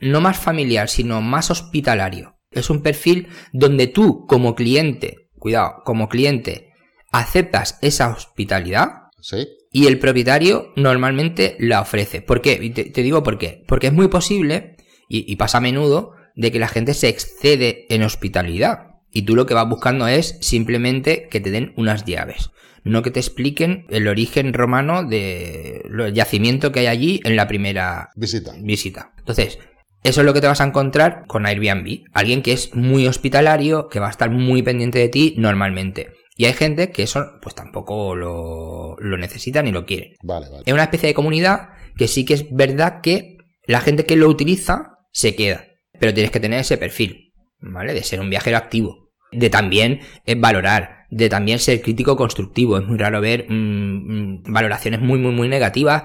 no 0.00 0.20
más 0.20 0.38
familiar, 0.38 0.88
sino 0.88 1.20
más 1.20 1.50
hospitalario. 1.50 2.36
Es 2.50 2.68
un 2.70 2.82
perfil 2.82 3.28
donde 3.52 3.86
tú, 3.86 4.26
como 4.26 4.54
cliente, 4.54 5.28
cuidado, 5.38 5.76
como 5.84 6.08
cliente, 6.08 6.72
aceptas 7.12 7.78
esa 7.80 8.10
hospitalidad. 8.10 8.88
Sí. 9.20 9.46
Y 9.70 9.86
el 9.86 9.98
propietario 9.98 10.72
normalmente 10.76 11.56
la 11.58 11.80
ofrece. 11.80 12.20
¿Por 12.20 12.42
qué? 12.42 12.56
Te, 12.74 12.84
te 12.84 13.02
digo 13.02 13.22
por 13.22 13.38
qué. 13.38 13.62
Porque 13.68 13.86
es 13.86 13.92
muy 13.92 14.08
posible, 14.08 14.76
y, 15.08 15.30
y 15.30 15.36
pasa 15.36 15.58
a 15.58 15.62
menudo, 15.62 16.12
de 16.34 16.50
que 16.50 16.58
la 16.58 16.68
gente 16.68 16.94
se 16.94 17.08
excede 17.08 17.86
en 17.88 18.02
hospitalidad. 18.02 18.92
Y 19.10 19.22
tú 19.22 19.36
lo 19.36 19.46
que 19.46 19.54
vas 19.54 19.68
buscando 19.68 20.08
es 20.08 20.38
simplemente 20.40 21.28
que 21.30 21.40
te 21.40 21.50
den 21.50 21.72
unas 21.76 22.04
llaves. 22.04 22.50
No 22.84 23.02
que 23.02 23.10
te 23.10 23.20
expliquen 23.20 23.86
el 23.90 24.08
origen 24.08 24.52
romano 24.52 25.04
del 25.04 26.12
yacimiento 26.14 26.72
que 26.72 26.80
hay 26.80 26.86
allí 26.86 27.20
en 27.24 27.36
la 27.36 27.46
primera 27.46 28.10
visita. 28.16 28.54
visita. 28.58 29.12
Entonces, 29.18 29.58
eso 30.02 30.20
es 30.20 30.26
lo 30.26 30.34
que 30.34 30.40
te 30.40 30.48
vas 30.48 30.60
a 30.60 30.64
encontrar 30.64 31.26
con 31.28 31.46
Airbnb. 31.46 32.04
Alguien 32.12 32.42
que 32.42 32.52
es 32.52 32.74
muy 32.74 33.06
hospitalario, 33.06 33.88
que 33.88 34.00
va 34.00 34.08
a 34.08 34.10
estar 34.10 34.30
muy 34.30 34.62
pendiente 34.62 34.98
de 34.98 35.08
ti 35.08 35.34
normalmente. 35.36 36.10
Y 36.36 36.46
hay 36.46 36.54
gente 36.54 36.90
que 36.90 37.04
eso 37.04 37.38
pues 37.40 37.54
tampoco 37.54 38.16
lo, 38.16 38.96
lo 38.98 39.16
necesita 39.16 39.62
ni 39.62 39.70
lo 39.70 39.86
quiere. 39.86 40.16
Vale, 40.22 40.48
vale. 40.48 40.62
Es 40.66 40.72
una 40.72 40.84
especie 40.84 41.08
de 41.08 41.14
comunidad 41.14 41.68
que 41.96 42.08
sí 42.08 42.24
que 42.24 42.34
es 42.34 42.46
verdad 42.50 43.00
que 43.00 43.36
la 43.66 43.80
gente 43.80 44.06
que 44.06 44.16
lo 44.16 44.28
utiliza 44.28 44.98
se 45.12 45.36
queda. 45.36 45.66
Pero 46.02 46.14
tienes 46.14 46.32
que 46.32 46.40
tener 46.40 46.58
ese 46.58 46.78
perfil, 46.78 47.32
¿vale? 47.60 47.94
De 47.94 48.02
ser 48.02 48.18
un 48.18 48.28
viajero 48.28 48.56
activo. 48.56 49.12
De 49.30 49.50
también 49.50 50.00
eh, 50.26 50.34
valorar, 50.34 51.06
de 51.10 51.28
también 51.28 51.60
ser 51.60 51.80
crítico 51.80 52.16
constructivo. 52.16 52.76
Es 52.76 52.84
muy 52.84 52.98
raro 52.98 53.20
ver 53.20 53.46
mmm, 53.48 54.42
valoraciones 54.42 55.00
muy, 55.00 55.20
muy, 55.20 55.30
muy 55.30 55.48
negativas 55.48 56.02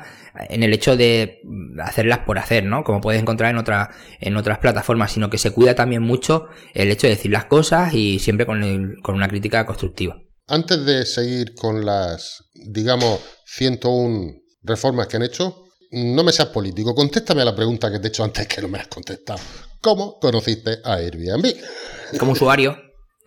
en 0.50 0.62
el 0.62 0.72
hecho 0.72 0.96
de 0.96 1.42
hacerlas 1.84 2.20
por 2.20 2.38
hacer, 2.38 2.63
¿no? 2.63 2.84
Como 2.84 3.01
puedes 3.01 3.20
encontrar 3.20 3.50
en, 3.50 3.58
otra, 3.58 3.89
en 4.20 4.38
otras 4.38 4.60
plataformas, 4.60 5.13
sino 5.13 5.32
que 5.32 5.39
se 5.39 5.50
cuida 5.50 5.74
también 5.74 6.04
mucho 6.04 6.46
el 6.75 6.92
hecho 6.92 7.08
de 7.08 7.16
decir 7.16 7.32
las 7.32 7.46
cosas 7.46 7.92
y 7.96 8.20
siempre 8.20 8.46
con, 8.46 8.63
el, 8.63 9.01
con 9.01 9.16
una 9.16 9.27
crítica 9.27 9.66
constructiva. 9.66 10.22
Antes 10.46 10.86
de 10.86 11.08
seguir 11.08 11.56
con 11.56 11.84
las, 11.88 12.44
digamos, 12.54 13.20
101 13.48 14.34
reformas 14.62 15.08
que 15.08 15.18
han 15.18 15.24
hecho, 15.24 15.67
no 16.16 16.24
me 16.24 16.32
seas 16.32 16.50
político, 16.50 16.94
contéstame 16.94 17.42
a 17.42 17.46
la 17.46 17.56
pregunta 17.56 17.92
que 17.92 18.00
te 18.00 18.08
he 18.08 18.10
hecho 18.10 18.24
antes 18.24 18.48
que 18.48 18.62
no 18.62 18.68
me 18.68 18.80
has 18.80 18.88
contestado. 18.88 19.39
¿Cómo 19.82 20.20
conociste 20.20 20.80
a 20.84 20.96
Airbnb? 20.96 21.56
Como 22.20 22.34
usuario, 22.34 22.77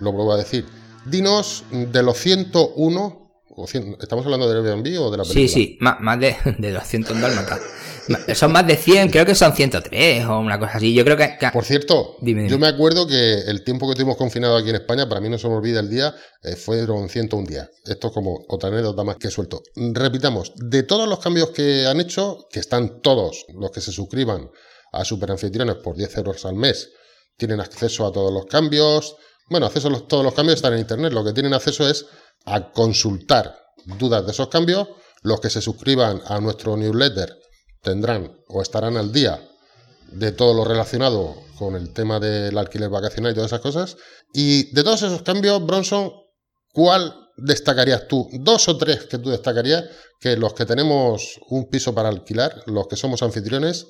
Lo 0.00 0.12
vuelvo 0.12 0.32
a 0.32 0.36
decir. 0.38 0.66
Dinos 1.06 1.64
de 1.70 2.02
los 2.02 2.18
101. 2.18 3.23
O 3.56 3.66
100, 3.66 3.98
¿Estamos 4.00 4.24
hablando 4.24 4.48
de 4.48 4.56
Airbnb 4.56 5.00
o 5.00 5.10
de 5.10 5.16
la 5.18 5.22
película? 5.22 5.32
Sí, 5.32 5.48
sí, 5.48 5.76
más, 5.80 6.00
más 6.00 6.18
de, 6.18 6.36
de 6.58 6.72
200 6.72 7.20
dálmatas. 7.20 7.60
Ma- 8.08 8.18
Son 8.34 8.50
más 8.52 8.66
de 8.66 8.76
100, 8.76 9.10
creo 9.10 9.24
que 9.24 9.34
son 9.34 9.54
103 9.54 10.24
o 10.26 10.38
una 10.40 10.58
cosa 10.58 10.72
así. 10.78 10.92
Yo 10.92 11.04
creo 11.04 11.16
que... 11.16 11.36
que- 11.38 11.50
Por 11.52 11.64
cierto, 11.64 12.16
Dime, 12.20 12.40
dime. 12.42 12.50
yo 12.50 12.58
me 12.58 12.66
acuerdo 12.66 13.06
que 13.06 13.40
el 13.46 13.62
tiempo 13.64 13.86
que 13.86 13.92
estuvimos 13.92 14.16
confinados 14.16 14.60
aquí 14.60 14.70
en 14.70 14.76
España, 14.76 15.08
para 15.08 15.20
mí 15.20 15.28
no 15.28 15.38
se 15.38 15.48
me 15.48 15.54
olvida 15.54 15.80
el 15.80 15.88
día, 15.88 16.14
eh, 16.42 16.56
fueron 16.56 17.08
101 17.08 17.46
días. 17.46 17.68
Esto 17.84 18.08
es 18.08 18.12
como 18.12 18.44
otra 18.48 18.68
anécdota 18.70 19.04
más 19.04 19.16
que 19.16 19.30
suelto. 19.30 19.62
Repitamos, 19.76 20.52
de 20.56 20.82
todos 20.82 21.08
los 21.08 21.20
cambios 21.20 21.50
que 21.50 21.86
han 21.86 22.00
hecho, 22.00 22.46
que 22.50 22.60
están 22.60 23.00
todos 23.00 23.46
los 23.54 23.70
que 23.70 23.80
se 23.80 23.92
suscriban 23.92 24.50
a 24.92 25.04
Superanfitriones 25.04 25.76
por 25.76 25.96
10 25.96 26.16
euros 26.18 26.44
al 26.44 26.56
mes, 26.56 26.90
tienen 27.36 27.60
acceso 27.60 28.06
a 28.06 28.12
todos 28.12 28.32
los 28.32 28.46
cambios. 28.46 29.16
Bueno, 29.48 29.66
acceso 29.66 29.88
a 29.88 29.90
los- 29.92 30.08
todos 30.08 30.24
los 30.24 30.34
cambios 30.34 30.56
están 30.56 30.72
en 30.74 30.80
Internet. 30.80 31.12
Lo 31.12 31.24
que 31.24 31.32
tienen 31.32 31.54
acceso 31.54 31.88
es 31.88 32.04
a 32.44 32.72
consultar 32.72 33.56
dudas 33.98 34.24
de 34.24 34.32
esos 34.32 34.48
cambios. 34.48 34.88
Los 35.22 35.40
que 35.40 35.50
se 35.50 35.60
suscriban 35.60 36.20
a 36.26 36.40
nuestro 36.40 36.76
newsletter 36.76 37.38
tendrán 37.82 38.36
o 38.48 38.62
estarán 38.62 38.96
al 38.96 39.12
día 39.12 39.40
de 40.10 40.32
todo 40.32 40.54
lo 40.54 40.64
relacionado 40.64 41.34
con 41.58 41.76
el 41.76 41.92
tema 41.92 42.20
del 42.20 42.56
alquiler 42.58 42.90
vacacional 42.90 43.32
y 43.32 43.34
todas 43.34 43.50
esas 43.50 43.60
cosas. 43.60 43.96
Y 44.32 44.72
de 44.74 44.82
todos 44.82 45.02
esos 45.02 45.22
cambios, 45.22 45.64
Bronson, 45.64 46.12
¿cuál 46.72 47.14
destacarías 47.36 48.06
tú? 48.08 48.28
Dos 48.40 48.68
o 48.68 48.76
tres 48.76 49.04
que 49.04 49.18
tú 49.18 49.30
destacarías 49.30 49.84
que 50.20 50.36
los 50.36 50.54
que 50.54 50.66
tenemos 50.66 51.38
un 51.48 51.68
piso 51.68 51.94
para 51.94 52.08
alquilar, 52.08 52.62
los 52.66 52.86
que 52.86 52.96
somos 52.96 53.22
anfitriones, 53.22 53.86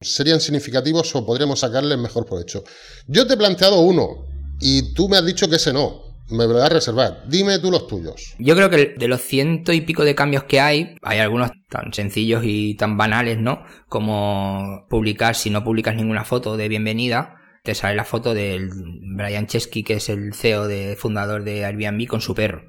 serían 0.00 0.40
significativos 0.40 1.14
o 1.14 1.24
podríamos 1.24 1.60
sacarles 1.60 1.98
mejor 1.98 2.26
provecho. 2.26 2.64
Yo 3.06 3.26
te 3.26 3.34
he 3.34 3.36
planteado 3.36 3.80
uno 3.80 4.26
y 4.60 4.94
tú 4.94 5.08
me 5.08 5.16
has 5.16 5.24
dicho 5.24 5.48
que 5.48 5.56
ese 5.56 5.72
no. 5.72 6.11
Me 6.32 6.46
voy 6.46 6.60
a 6.60 6.68
reservar. 6.68 7.22
Dime 7.28 7.58
tú 7.58 7.70
los 7.70 7.86
tuyos. 7.86 8.34
Yo 8.38 8.54
creo 8.54 8.70
que 8.70 8.94
de 8.96 9.08
los 9.08 9.20
ciento 9.20 9.72
y 9.72 9.80
pico 9.82 10.04
de 10.04 10.14
cambios 10.14 10.44
que 10.44 10.60
hay, 10.60 10.96
hay 11.02 11.18
algunos 11.18 11.50
tan 11.68 11.92
sencillos 11.92 12.42
y 12.44 12.74
tan 12.74 12.96
banales, 12.96 13.38
¿no? 13.38 13.64
Como 13.88 14.86
publicar, 14.88 15.34
si 15.34 15.50
no 15.50 15.64
publicas 15.64 15.94
ninguna 15.94 16.24
foto 16.24 16.56
de 16.56 16.68
bienvenida, 16.68 17.36
te 17.62 17.76
sale 17.76 17.94
la 17.94 18.04
foto 18.04 18.34
del 18.34 18.70
Brian 19.14 19.46
Chesky, 19.46 19.84
que 19.84 19.94
es 19.94 20.08
el 20.08 20.34
CEO 20.34 20.66
de 20.66 20.96
fundador 20.96 21.44
de 21.44 21.64
Airbnb, 21.64 22.08
con 22.08 22.20
su 22.20 22.34
perro. 22.34 22.64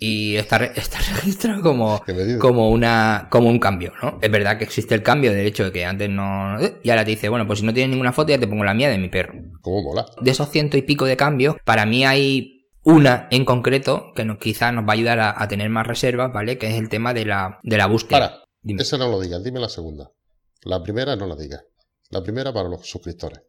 Y 0.00 0.36
está, 0.36 0.56
está 0.64 0.98
registrado 1.16 1.60
como, 1.60 2.02
como, 2.40 2.70
una, 2.70 3.28
como 3.30 3.50
un 3.50 3.58
cambio, 3.58 3.92
¿no? 4.02 4.18
Es 4.22 4.30
verdad 4.30 4.56
que 4.56 4.64
existe 4.64 4.94
el 4.94 5.02
cambio 5.02 5.32
del 5.32 5.46
hecho 5.46 5.64
de 5.64 5.72
que 5.72 5.84
antes 5.84 6.08
no... 6.08 6.56
Y 6.82 6.88
ahora 6.88 7.04
te 7.04 7.10
dice, 7.10 7.28
bueno, 7.28 7.46
pues 7.46 7.58
si 7.58 7.66
no 7.66 7.74
tienes 7.74 7.90
ninguna 7.90 8.12
foto 8.12 8.30
ya 8.30 8.38
te 8.38 8.48
pongo 8.48 8.64
la 8.64 8.72
mía 8.72 8.88
de 8.88 8.96
mi 8.96 9.08
perro. 9.08 9.34
¿Cómo 9.60 9.82
mola? 9.82 10.06
De 10.20 10.30
esos 10.30 10.50
ciento 10.50 10.78
y 10.78 10.82
pico 10.82 11.04
de 11.04 11.18
cambios, 11.18 11.56
para 11.64 11.84
mí 11.84 12.06
hay 12.06 12.55
una 12.86 13.26
en 13.32 13.44
concreto 13.44 14.12
que 14.14 14.24
nos, 14.24 14.38
quizás 14.38 14.72
nos 14.72 14.84
va 14.84 14.90
a 14.90 14.92
ayudar 14.92 15.18
a, 15.18 15.48
tener 15.48 15.68
más 15.68 15.86
reservas, 15.86 16.32
¿vale? 16.32 16.56
Que 16.56 16.68
es 16.68 16.78
el 16.78 16.88
tema 16.88 17.12
de 17.12 17.26
la, 17.26 17.58
de 17.64 17.76
la 17.76 17.86
búsqueda. 17.86 18.44
Para, 18.62 18.80
esa 18.80 18.96
no 18.96 19.08
lo 19.10 19.20
digas, 19.20 19.42
dime 19.42 19.58
la 19.58 19.68
segunda. 19.68 20.12
La 20.62 20.82
primera 20.84 21.16
no 21.16 21.26
la 21.26 21.34
digas. 21.34 21.64
La 22.10 22.22
primera 22.22 22.52
para 22.52 22.68
los 22.68 22.88
suscriptores. 22.88 23.40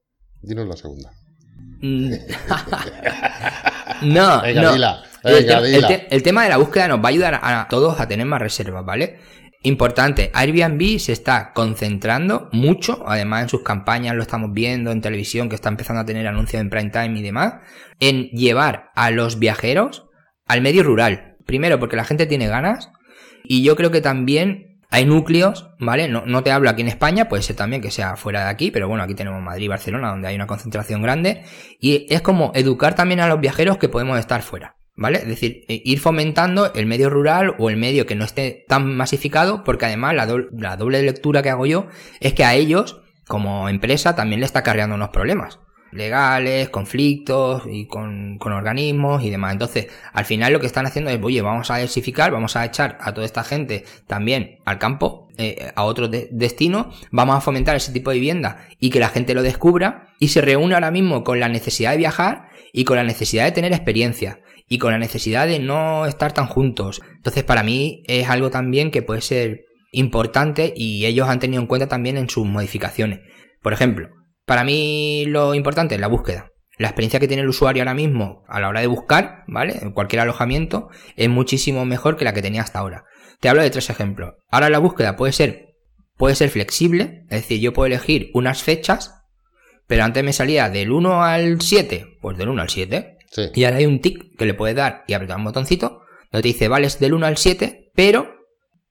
Dinos 0.41 0.67
la 0.67 0.75
segunda. 0.75 1.11
Mm. 1.81 2.13
no, 4.01 4.41
no. 4.41 4.97
el, 5.23 6.23
tema 6.23 6.43
de 6.43 6.49
la 6.49 6.57
búsqueda 6.57 6.87
nos 6.87 6.99
va 6.99 7.05
a 7.05 7.09
ayudar 7.09 7.39
a 7.39 7.67
todos 7.69 7.99
a 7.99 8.07
tener 8.07 8.25
más 8.25 8.41
reservas, 8.41 8.83
¿vale? 8.83 9.19
Importante, 9.67 10.31
Airbnb 10.33 10.97
se 10.97 11.11
está 11.11 11.51
concentrando 11.51 12.47
mucho, 12.53 13.03
además 13.05 13.43
en 13.43 13.49
sus 13.49 13.63
campañas 13.63 14.15
lo 14.15 14.21
estamos 14.21 14.53
viendo 14.53 14.91
en 14.91 15.01
televisión 15.01 15.49
que 15.49 15.55
está 15.55 15.67
empezando 15.67 16.01
a 16.01 16.05
tener 16.05 16.25
anuncios 16.25 16.61
en 16.61 16.69
prime 16.69 16.89
time 16.89 17.19
y 17.19 17.21
demás, 17.21 17.55
en 17.99 18.29
llevar 18.29 18.91
a 18.95 19.11
los 19.11 19.39
viajeros 19.39 20.05
al 20.45 20.61
medio 20.61 20.83
rural. 20.83 21.35
Primero 21.45 21.81
porque 21.81 21.97
la 21.97 22.05
gente 22.05 22.27
tiene 22.27 22.47
ganas 22.47 22.91
y 23.43 23.61
yo 23.61 23.75
creo 23.75 23.91
que 23.91 23.99
también 23.99 24.79
hay 24.89 25.03
núcleos, 25.03 25.69
¿vale? 25.79 26.07
No, 26.07 26.43
te 26.43 26.51
hablo 26.51 26.69
aquí 26.69 26.83
en 26.83 26.87
España, 26.87 27.27
puede 27.27 27.43
ser 27.43 27.57
también 27.57 27.81
que 27.81 27.91
sea 27.91 28.15
fuera 28.15 28.45
de 28.45 28.49
aquí, 28.49 28.71
pero 28.71 28.87
bueno, 28.87 29.03
aquí 29.03 29.15
tenemos 29.15 29.41
Madrid 29.41 29.67
Barcelona, 29.67 30.11
donde 30.11 30.29
hay 30.29 30.35
una 30.35 30.47
concentración 30.47 31.01
grande. 31.01 31.43
Y 31.81 32.05
es 32.07 32.21
como 32.21 32.53
educar 32.55 32.95
también 32.95 33.19
a 33.19 33.27
los 33.27 33.41
viajeros 33.41 33.79
que 33.79 33.89
podemos 33.89 34.17
estar 34.17 34.43
fuera, 34.43 34.76
¿vale? 34.97 35.19
Es 35.19 35.27
decir, 35.27 35.63
e, 35.69 35.81
ir 35.85 35.99
fomentando 35.99 36.73
el 36.73 36.85
medio 36.85 37.09
rural 37.09 37.55
o 37.57 37.69
el 37.69 37.77
medio 37.77 38.05
que 38.05 38.15
no 38.15 38.25
esté 38.25 38.65
tan 38.67 38.97
masificado, 38.97 39.63
porque 39.63 39.85
además 39.85 40.15
la, 40.15 40.27
la 40.51 40.75
doble 40.75 41.01
lectura 41.01 41.41
que 41.41 41.49
hago 41.49 41.65
yo 41.65 41.87
es 42.19 42.33
que 42.33 42.43
a 42.43 42.55
ellos, 42.55 43.01
como 43.27 43.69
empresa, 43.69 44.15
también 44.15 44.41
le 44.41 44.45
está 44.45 44.63
cargando 44.63 44.95
unos 44.95 45.09
problemas 45.09 45.59
legales, 45.91 46.69
conflictos 46.69 47.63
y 47.69 47.85
con, 47.85 48.39
organismos 48.41 49.23
y 49.23 49.29
demás. 49.29 49.53
Entonces, 49.53 49.87
al 50.13 50.25
final 50.25 50.53
lo 50.53 50.59
que 50.59 50.67
están 50.67 50.85
haciendo 50.85 51.11
es, 51.11 51.19
oye, 51.21 51.41
vamos 51.41 51.71
a 51.71 51.77
diversificar, 51.77 52.31
vamos 52.31 52.55
a 52.55 52.65
echar 52.65 52.97
a 53.01 53.13
toda 53.13 53.25
esta 53.25 53.43
gente 53.43 53.83
también 54.05 54.59
al 54.65 54.79
campo, 54.79 55.27
eh, 55.37 55.71
a 55.75 55.83
otro 55.83 56.07
destino, 56.07 56.91
vamos 57.11 57.35
a 57.35 57.41
fomentar 57.41 57.75
ese 57.75 57.91
tipo 57.91 58.11
de 58.11 58.15
vivienda 58.15 58.67
y 58.79 58.89
que 58.89 58.99
la 58.99 59.09
gente 59.09 59.33
lo 59.33 59.43
descubra 59.43 60.07
y 60.19 60.29
se 60.29 60.41
reúne 60.41 60.75
ahora 60.75 60.91
mismo 60.91 61.23
con 61.23 61.39
la 61.39 61.49
necesidad 61.49 61.91
de 61.91 61.97
viajar 61.97 62.49
y 62.73 62.83
con 62.83 62.97
la 62.97 63.03
necesidad 63.03 63.45
de 63.45 63.51
tener 63.51 63.73
experiencia 63.73 64.39
y 64.67 64.77
con 64.77 64.91
la 64.91 64.99
necesidad 64.99 65.47
de 65.47 65.59
no 65.59 66.05
estar 66.05 66.33
tan 66.33 66.47
juntos. 66.47 67.01
Entonces, 67.15 67.43
para 67.43 67.63
mí 67.63 68.03
es 68.07 68.29
algo 68.29 68.49
también 68.49 68.91
que 68.91 69.01
puede 69.01 69.21
ser 69.21 69.65
importante 69.91 70.73
y 70.75 71.05
ellos 71.05 71.29
han 71.29 71.39
tenido 71.39 71.61
en 71.61 71.67
cuenta 71.67 71.87
también 71.87 72.17
en 72.17 72.29
sus 72.29 72.45
modificaciones. 72.45 73.19
Por 73.61 73.73
ejemplo, 73.73 74.09
para 74.45 74.63
mí 74.63 75.25
lo 75.27 75.55
importante 75.55 75.95
es 75.95 76.01
la 76.01 76.07
búsqueda. 76.07 76.51
La 76.77 76.89
experiencia 76.89 77.19
que 77.19 77.27
tiene 77.27 77.41
el 77.41 77.49
usuario 77.49 77.81
ahora 77.81 77.95
mismo 77.95 78.43
a 78.47 78.59
la 78.59 78.69
hora 78.69 78.81
de 78.81 78.87
buscar, 78.87 79.43
¿vale? 79.47 79.79
En 79.81 79.91
cualquier 79.91 80.21
alojamiento 80.21 80.89
es 81.15 81.27
muchísimo 81.27 81.85
mejor 81.85 82.17
que 82.17 82.25
la 82.25 82.33
que 82.33 82.43
tenía 82.43 82.61
hasta 82.61 82.79
ahora. 82.79 83.05
Te 83.39 83.49
hablo 83.49 83.63
de 83.63 83.69
tres 83.71 83.89
ejemplos. 83.89 84.35
Ahora 84.49 84.69
la 84.69 84.77
búsqueda 84.77 85.15
puede 85.15 85.33
ser, 85.33 85.73
puede 86.17 86.35
ser 86.35 86.49
flexible, 86.49 87.23
es 87.29 87.41
decir, 87.41 87.59
yo 87.59 87.73
puedo 87.73 87.87
elegir 87.87 88.29
unas 88.33 88.61
fechas, 88.61 89.15
pero 89.87 90.03
antes 90.03 90.23
me 90.23 90.33
salía 90.33 90.69
del 90.69 90.91
1 90.91 91.23
al 91.23 91.61
7, 91.61 92.17
pues 92.21 92.37
del 92.37 92.49
1 92.49 92.61
al 92.61 92.69
7. 92.69 93.16
Y 93.53 93.63
ahora 93.63 93.77
hay 93.77 93.85
un 93.85 93.99
tick 93.99 94.37
que 94.37 94.45
le 94.45 94.53
puedes 94.53 94.75
dar 94.75 95.03
y 95.07 95.13
apretar 95.13 95.37
un 95.37 95.43
botoncito 95.43 96.01
donde 96.31 96.41
te 96.41 96.47
dice, 96.47 96.67
vale, 96.67 96.87
es 96.87 96.99
del 96.99 97.13
1 97.13 97.25
al 97.25 97.37
7, 97.37 97.91
pero 97.95 98.27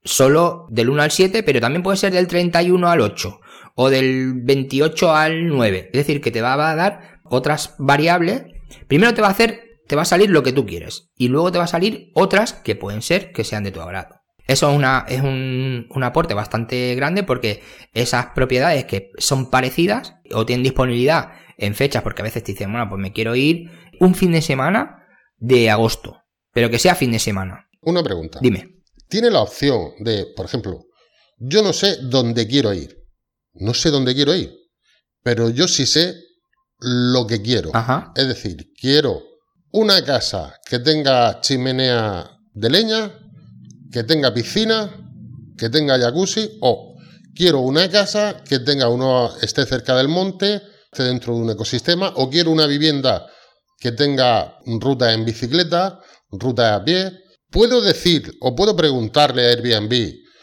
solo 0.04 0.66
del 0.70 0.90
1 0.90 1.02
al 1.02 1.10
7, 1.10 1.42
pero 1.42 1.60
también 1.60 1.82
puede 1.82 1.96
ser 1.96 2.12
del 2.12 2.26
31 2.26 2.88
al 2.88 3.00
8 3.00 3.40
o 3.74 3.90
del 3.90 4.34
28 4.42 5.14
al 5.14 5.48
9. 5.48 5.90
Es 5.92 6.06
decir, 6.06 6.20
que 6.20 6.30
te 6.30 6.40
va 6.40 6.54
a 6.54 6.74
dar 6.74 7.20
otras 7.24 7.74
variables. 7.78 8.44
Primero 8.88 9.14
te 9.14 9.20
va 9.20 9.28
a 9.28 9.32
hacer, 9.32 9.80
te 9.86 9.96
va 9.96 10.02
a 10.02 10.06
salir 10.06 10.30
lo 10.30 10.42
que 10.42 10.52
tú 10.52 10.66
quieres. 10.66 11.10
Y 11.16 11.28
luego 11.28 11.52
te 11.52 11.58
va 11.58 11.64
a 11.64 11.68
salir 11.68 12.10
otras 12.14 12.54
que 12.54 12.76
pueden 12.76 13.02
ser 13.02 13.32
que 13.32 13.44
sean 13.44 13.64
de 13.64 13.72
tu 13.72 13.80
agrado. 13.80 14.16
Eso 14.46 14.70
es, 14.70 14.86
es 15.08 15.22
un, 15.22 15.86
un, 15.90 16.04
aporte 16.04 16.32
bastante 16.32 16.94
grande 16.94 17.24
porque 17.24 17.62
esas 17.92 18.26
propiedades 18.26 18.84
que 18.84 19.10
son 19.18 19.50
parecidas 19.50 20.14
o 20.32 20.46
tienen 20.46 20.62
disponibilidad 20.62 21.32
en 21.58 21.74
fechas, 21.74 22.02
porque 22.02 22.22
a 22.22 22.24
veces 22.24 22.44
te 22.44 22.52
dicen, 22.52 22.70
bueno, 22.70 22.88
pues 22.88 23.00
me 23.00 23.12
quiero 23.12 23.34
ir 23.34 23.70
un 24.00 24.14
fin 24.14 24.32
de 24.32 24.42
semana 24.42 25.06
de 25.36 25.70
agosto, 25.70 26.22
pero 26.52 26.70
que 26.70 26.78
sea 26.78 26.94
fin 26.94 27.12
de 27.12 27.18
semana. 27.18 27.68
Una 27.82 28.02
pregunta. 28.02 28.38
Dime. 28.42 28.82
Tiene 29.08 29.30
la 29.30 29.40
opción 29.40 29.92
de, 30.00 30.26
por 30.34 30.46
ejemplo, 30.46 30.86
yo 31.38 31.62
no 31.62 31.72
sé 31.72 31.98
dónde 32.02 32.46
quiero 32.46 32.72
ir. 32.72 32.96
No 33.58 33.72
sé 33.72 33.90
dónde 33.90 34.14
quiero 34.14 34.34
ir, 34.34 34.52
pero 35.22 35.48
yo 35.48 35.66
sí 35.66 35.86
sé 35.86 36.14
lo 36.78 37.26
que 37.26 37.40
quiero. 37.40 37.70
Es 38.14 38.28
decir, 38.28 38.72
quiero 38.78 39.22
una 39.72 40.04
casa 40.04 40.60
que 40.68 40.78
tenga 40.78 41.40
chimenea 41.40 42.38
de 42.52 42.70
leña, 42.70 43.12
que 43.90 44.04
tenga 44.04 44.34
piscina, 44.34 44.90
que 45.56 45.70
tenga 45.70 45.98
jacuzzi, 45.98 46.58
o 46.60 46.96
quiero 47.34 47.60
una 47.60 47.90
casa 47.90 48.42
que 48.46 48.58
tenga 48.58 48.88
uno, 48.88 49.34
esté 49.40 49.64
cerca 49.64 49.96
del 49.96 50.08
monte, 50.08 50.62
esté 50.92 51.04
dentro 51.04 51.34
de 51.34 51.40
un 51.40 51.50
ecosistema, 51.50 52.12
o 52.16 52.28
quiero 52.28 52.50
una 52.50 52.66
vivienda 52.66 53.26
que 53.78 53.92
tenga 53.92 54.58
ruta 54.80 55.12
en 55.12 55.24
bicicleta, 55.24 56.00
ruta 56.30 56.74
a 56.74 56.84
pie. 56.84 57.12
Puedo 57.50 57.80
decir 57.80 58.32
o 58.40 58.54
puedo 58.54 58.74
preguntarle 58.76 59.46
a 59.46 59.50
Airbnb, 59.50 59.92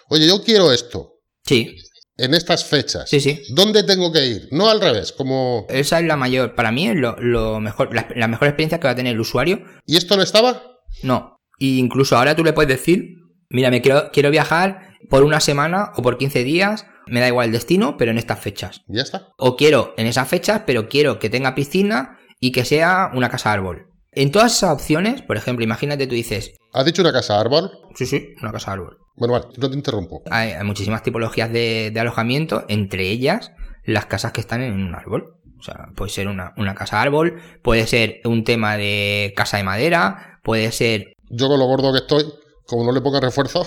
oye, 0.09 0.27
yo 0.27 0.41
quiero 0.43 0.71
esto. 0.71 1.19
Sí 1.45 1.75
en 2.17 2.33
estas 2.33 2.65
fechas. 2.65 3.09
Sí, 3.09 3.19
sí. 3.19 3.41
¿Dónde 3.49 3.83
tengo 3.83 4.11
que 4.11 4.25
ir? 4.25 4.47
No 4.51 4.69
al 4.69 4.81
revés, 4.81 5.11
como... 5.11 5.65
Esa 5.69 5.99
es 5.99 6.05
la 6.05 6.15
mayor, 6.15 6.55
para 6.55 6.71
mí 6.71 6.87
es 6.87 6.95
lo, 6.95 7.59
mejor, 7.59 7.93
la, 7.93 8.27
mejor 8.27 8.47
experiencia 8.47 8.79
que 8.79 8.87
va 8.87 8.91
a 8.91 8.95
tener 8.95 9.13
el 9.13 9.19
usuario. 9.19 9.63
¿Y 9.85 9.97
esto 9.97 10.15
no 10.15 10.23
estaba? 10.23 10.63
No. 11.01 11.37
Y 11.57 11.79
incluso 11.79 12.17
ahora 12.17 12.35
tú 12.35 12.43
le 12.43 12.53
puedes 12.53 12.69
decir, 12.69 13.15
mira, 13.49 13.71
me 13.71 13.81
quiero, 13.81 14.11
quiero 14.11 14.29
viajar 14.29 14.95
por 15.09 15.23
una 15.23 15.39
semana 15.39 15.91
o 15.95 16.01
por 16.01 16.17
15 16.17 16.43
días, 16.43 16.85
me 17.07 17.19
da 17.19 17.27
igual 17.27 17.47
el 17.47 17.51
destino, 17.51 17.97
pero 17.97 18.11
en 18.11 18.17
estas 18.17 18.39
fechas. 18.39 18.81
Ya 18.87 19.01
está. 19.01 19.29
O 19.37 19.55
quiero 19.55 19.93
en 19.97 20.07
esas 20.07 20.27
fechas, 20.27 20.63
pero 20.65 20.87
quiero 20.87 21.19
que 21.19 21.29
tenga 21.29 21.55
piscina 21.55 22.19
y 22.43 22.51
que 22.51 22.65
sea 22.65 23.09
una 23.13 23.29
casa 23.29 23.53
árbol. 23.53 23.87
En 24.11 24.29
todas 24.29 24.57
esas 24.57 24.73
opciones, 24.73 25.21
por 25.21 25.37
ejemplo, 25.37 25.63
imagínate 25.63 26.07
tú 26.07 26.15
dices... 26.15 26.55
¿Has 26.73 26.83
dicho 26.83 27.01
una 27.01 27.13
casa 27.13 27.39
árbol? 27.39 27.71
Sí, 27.95 28.05
sí, 28.05 28.33
una 28.41 28.51
casa 28.51 28.73
árbol. 28.73 28.97
Bueno, 29.15 29.31
vale, 29.31 29.45
no 29.55 29.69
te 29.69 29.77
interrumpo. 29.77 30.23
Hay, 30.29 30.61
muchísimas 30.65 31.03
tipologías 31.03 31.53
de, 31.53 31.93
alojamiento, 31.97 32.65
entre 32.67 33.09
ellas 33.09 33.53
las 33.85 34.07
casas 34.07 34.33
que 34.33 34.41
están 34.41 34.61
en 34.61 34.73
un 34.73 34.93
árbol. 34.93 35.37
O 35.57 35.63
sea, 35.63 35.87
puede 35.95 36.11
ser 36.11 36.27
una, 36.27 36.53
casa 36.75 37.01
árbol, 37.01 37.41
puede 37.61 37.87
ser 37.87 38.19
un 38.25 38.43
tema 38.43 38.75
de 38.75 39.31
casa 39.37 39.55
de 39.55 39.63
madera, 39.63 40.41
puede 40.43 40.69
ser... 40.73 41.13
Yo 41.29 41.47
con 41.47 41.59
lo 41.59 41.65
gordo 41.65 41.93
que 41.93 41.99
estoy, 41.99 42.25
como 42.67 42.83
no 42.83 42.91
le 42.91 42.99
ponga 42.99 43.21
refuerzo... 43.21 43.65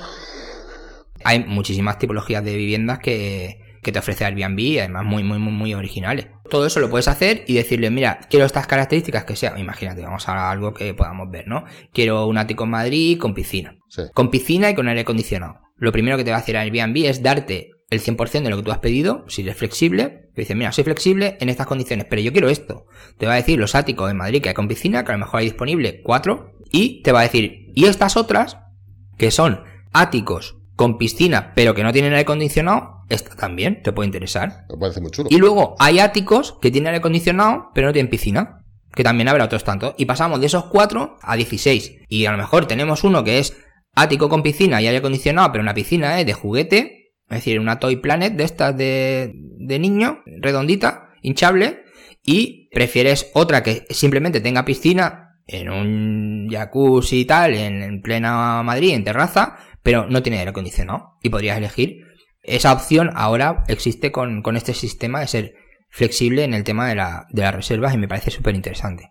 Hay 1.25 1.45
muchísimas 1.45 1.99
tipologías 1.99 2.45
de 2.45 2.55
viviendas 2.55 2.99
que, 2.99 3.59
que 3.87 3.93
te 3.93 4.01
ofrece 4.01 4.25
Airbnb, 4.25 4.81
además 4.81 5.05
muy, 5.05 5.23
muy, 5.23 5.39
muy, 5.39 5.53
muy 5.53 5.73
originales. 5.73 6.27
Todo 6.51 6.67
eso 6.67 6.81
lo 6.81 6.91
puedes 6.91 7.07
hacer 7.07 7.45
y 7.47 7.55
decirle, 7.55 7.89
mira, 7.89 8.19
quiero 8.29 8.45
estas 8.45 8.67
características 8.67 9.25
que 9.25 9.37
sea, 9.37 9.57
imagínate, 9.57 10.03
vamos 10.03 10.29
a 10.29 10.51
algo 10.51 10.75
que 10.75 10.93
podamos 10.93 11.31
ver, 11.31 11.47
¿no? 11.47 11.65
Quiero 11.93 12.27
un 12.27 12.37
ático 12.37 12.65
en 12.65 12.71
Madrid 12.71 13.17
con 13.17 13.33
piscina. 13.33 13.79
Con 14.13 14.31
piscina 14.31 14.71
y 14.71 14.75
con 14.75 14.89
aire 14.89 15.03
acondicionado. 15.03 15.61
Lo 15.77 15.93
primero 15.93 16.17
que 16.17 16.25
te 16.25 16.33
va 16.33 16.39
a 16.39 16.41
hacer 16.41 16.57
Airbnb 16.57 16.97
es 17.07 17.23
darte 17.23 17.71
el 17.89 18.03
100% 18.03 18.43
de 18.43 18.51
lo 18.51 18.57
que 18.57 18.65
tú 18.65 18.73
has 18.73 18.79
pedido, 18.79 19.25
si 19.29 19.43
eres 19.43 19.57
flexible, 19.57 20.31
te 20.35 20.41
dice, 20.41 20.57
mira, 20.57 20.73
soy 20.73 20.83
flexible 20.83 21.37
en 21.39 21.49
estas 21.49 21.69
condiciones, 21.69 22.07
pero 22.11 22.21
yo 22.21 22.33
quiero 22.33 22.49
esto. 22.49 22.87
Te 23.19 23.27
va 23.27 23.35
a 23.35 23.37
decir 23.37 23.57
los 23.61 23.77
áticos 23.77 24.11
en 24.11 24.17
Madrid 24.17 24.43
que 24.43 24.49
hay 24.49 24.55
con 24.57 24.67
piscina, 24.67 25.05
que 25.05 25.13
a 25.13 25.15
lo 25.15 25.21
mejor 25.21 25.39
hay 25.39 25.47
disponible 25.47 26.03
cuatro, 26.03 26.55
y 26.73 27.03
te 27.03 27.13
va 27.13 27.21
a 27.21 27.23
decir, 27.23 27.71
y 27.77 27.85
estas 27.85 28.17
otras, 28.17 28.59
que 29.17 29.31
son 29.31 29.63
áticos 29.93 30.57
con 30.75 30.99
piscina, 30.99 31.53
pero 31.55 31.75
que 31.75 31.85
no 31.85 31.93
tienen 31.93 32.13
aire 32.13 32.23
acondicionado, 32.23 32.96
esta 33.09 33.37
también 33.37 33.83
te 33.83 33.93
puede 33.93 34.07
interesar. 34.07 34.67
Me 34.69 34.77
parece 34.77 35.01
muy 35.01 35.11
chulo. 35.11 35.29
Y 35.31 35.39
luego 35.39 35.77
hay 35.79 35.99
áticos 35.99 36.59
que 36.61 36.71
tienen 36.71 36.89
aire 36.89 36.99
acondicionado, 36.99 37.71
pero 37.75 37.89
no 37.89 37.93
tienen 37.93 38.11
piscina. 38.11 38.63
Que 38.95 39.05
también 39.05 39.29
habrá 39.29 39.45
otros 39.45 39.63
tantos. 39.63 39.95
Y 39.99 40.07
pasamos 40.07 40.41
de 40.41 40.47
esos 40.47 40.65
4 40.67 41.19
a 41.21 41.37
16. 41.37 41.97
Y 42.09 42.25
a 42.25 42.33
lo 42.33 42.39
mejor 42.39 42.67
tenemos 42.67 43.05
uno 43.05 43.23
que 43.25 43.39
es 43.39 43.57
ático 43.95 44.29
con 44.29 44.43
piscina 44.43 44.81
y 44.81 44.87
aire 44.87 44.99
acondicionado, 44.99 45.53
pero 45.53 45.63
una 45.63 45.75
piscina 45.75 46.17
de 46.17 46.33
juguete. 46.33 47.13
Es 47.29 47.39
decir, 47.39 47.61
una 47.61 47.79
Toy 47.79 47.97
Planet 47.97 48.35
de 48.35 48.45
estas 48.45 48.77
de, 48.77 49.33
de 49.35 49.79
niño, 49.79 50.23
redondita, 50.41 51.11
hinchable. 51.23 51.85
Y 52.23 52.69
prefieres 52.73 53.31
otra 53.35 53.63
que 53.63 53.85
simplemente 53.91 54.41
tenga 54.41 54.65
piscina 54.65 55.27
en 55.47 55.71
un 55.71 56.49
jacuzzi 56.51 57.21
y 57.21 57.25
tal, 57.25 57.55
en, 57.55 58.03
plena 58.03 58.63
Madrid, 58.63 58.95
en 58.95 59.05
terraza, 59.05 59.59
pero 59.83 60.07
no 60.09 60.23
tiene 60.23 60.39
aire 60.39 60.51
acondicionado. 60.51 61.19
Y 61.23 61.29
podrías 61.29 61.59
elegir. 61.59 62.06
Esa 62.47 62.73
opción 62.73 63.11
ahora 63.15 63.65
existe 63.69 64.13
con, 64.13 64.43
este 64.57 64.75
sistema 64.75 65.21
de 65.21 65.29
ser 65.29 65.55
flexible 65.91 66.45
en 66.45 66.55
el 66.55 66.65
tema 66.65 66.89
de, 66.89 66.95
la, 66.95 67.27
de 67.31 67.43
las 67.43 67.55
reservas 67.55 67.95
y 67.95 67.99
me 67.99 68.09
parece 68.09 68.31
súper 68.31 68.55
interesante. 68.55 69.11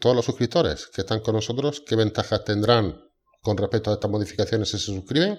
Todos 0.00 0.16
los 0.16 0.24
suscriptores 0.24 0.88
que 0.94 1.02
están 1.02 1.20
con 1.20 1.34
nosotros, 1.34 1.82
¿qué 1.86 1.96
ventajas 1.96 2.44
tendrán 2.44 2.96
con 3.40 3.56
respecto 3.56 3.90
a 3.90 3.94
estas 3.94 4.10
modificaciones 4.10 4.70
si 4.70 4.78
se 4.78 4.86
suscriben? 4.86 5.38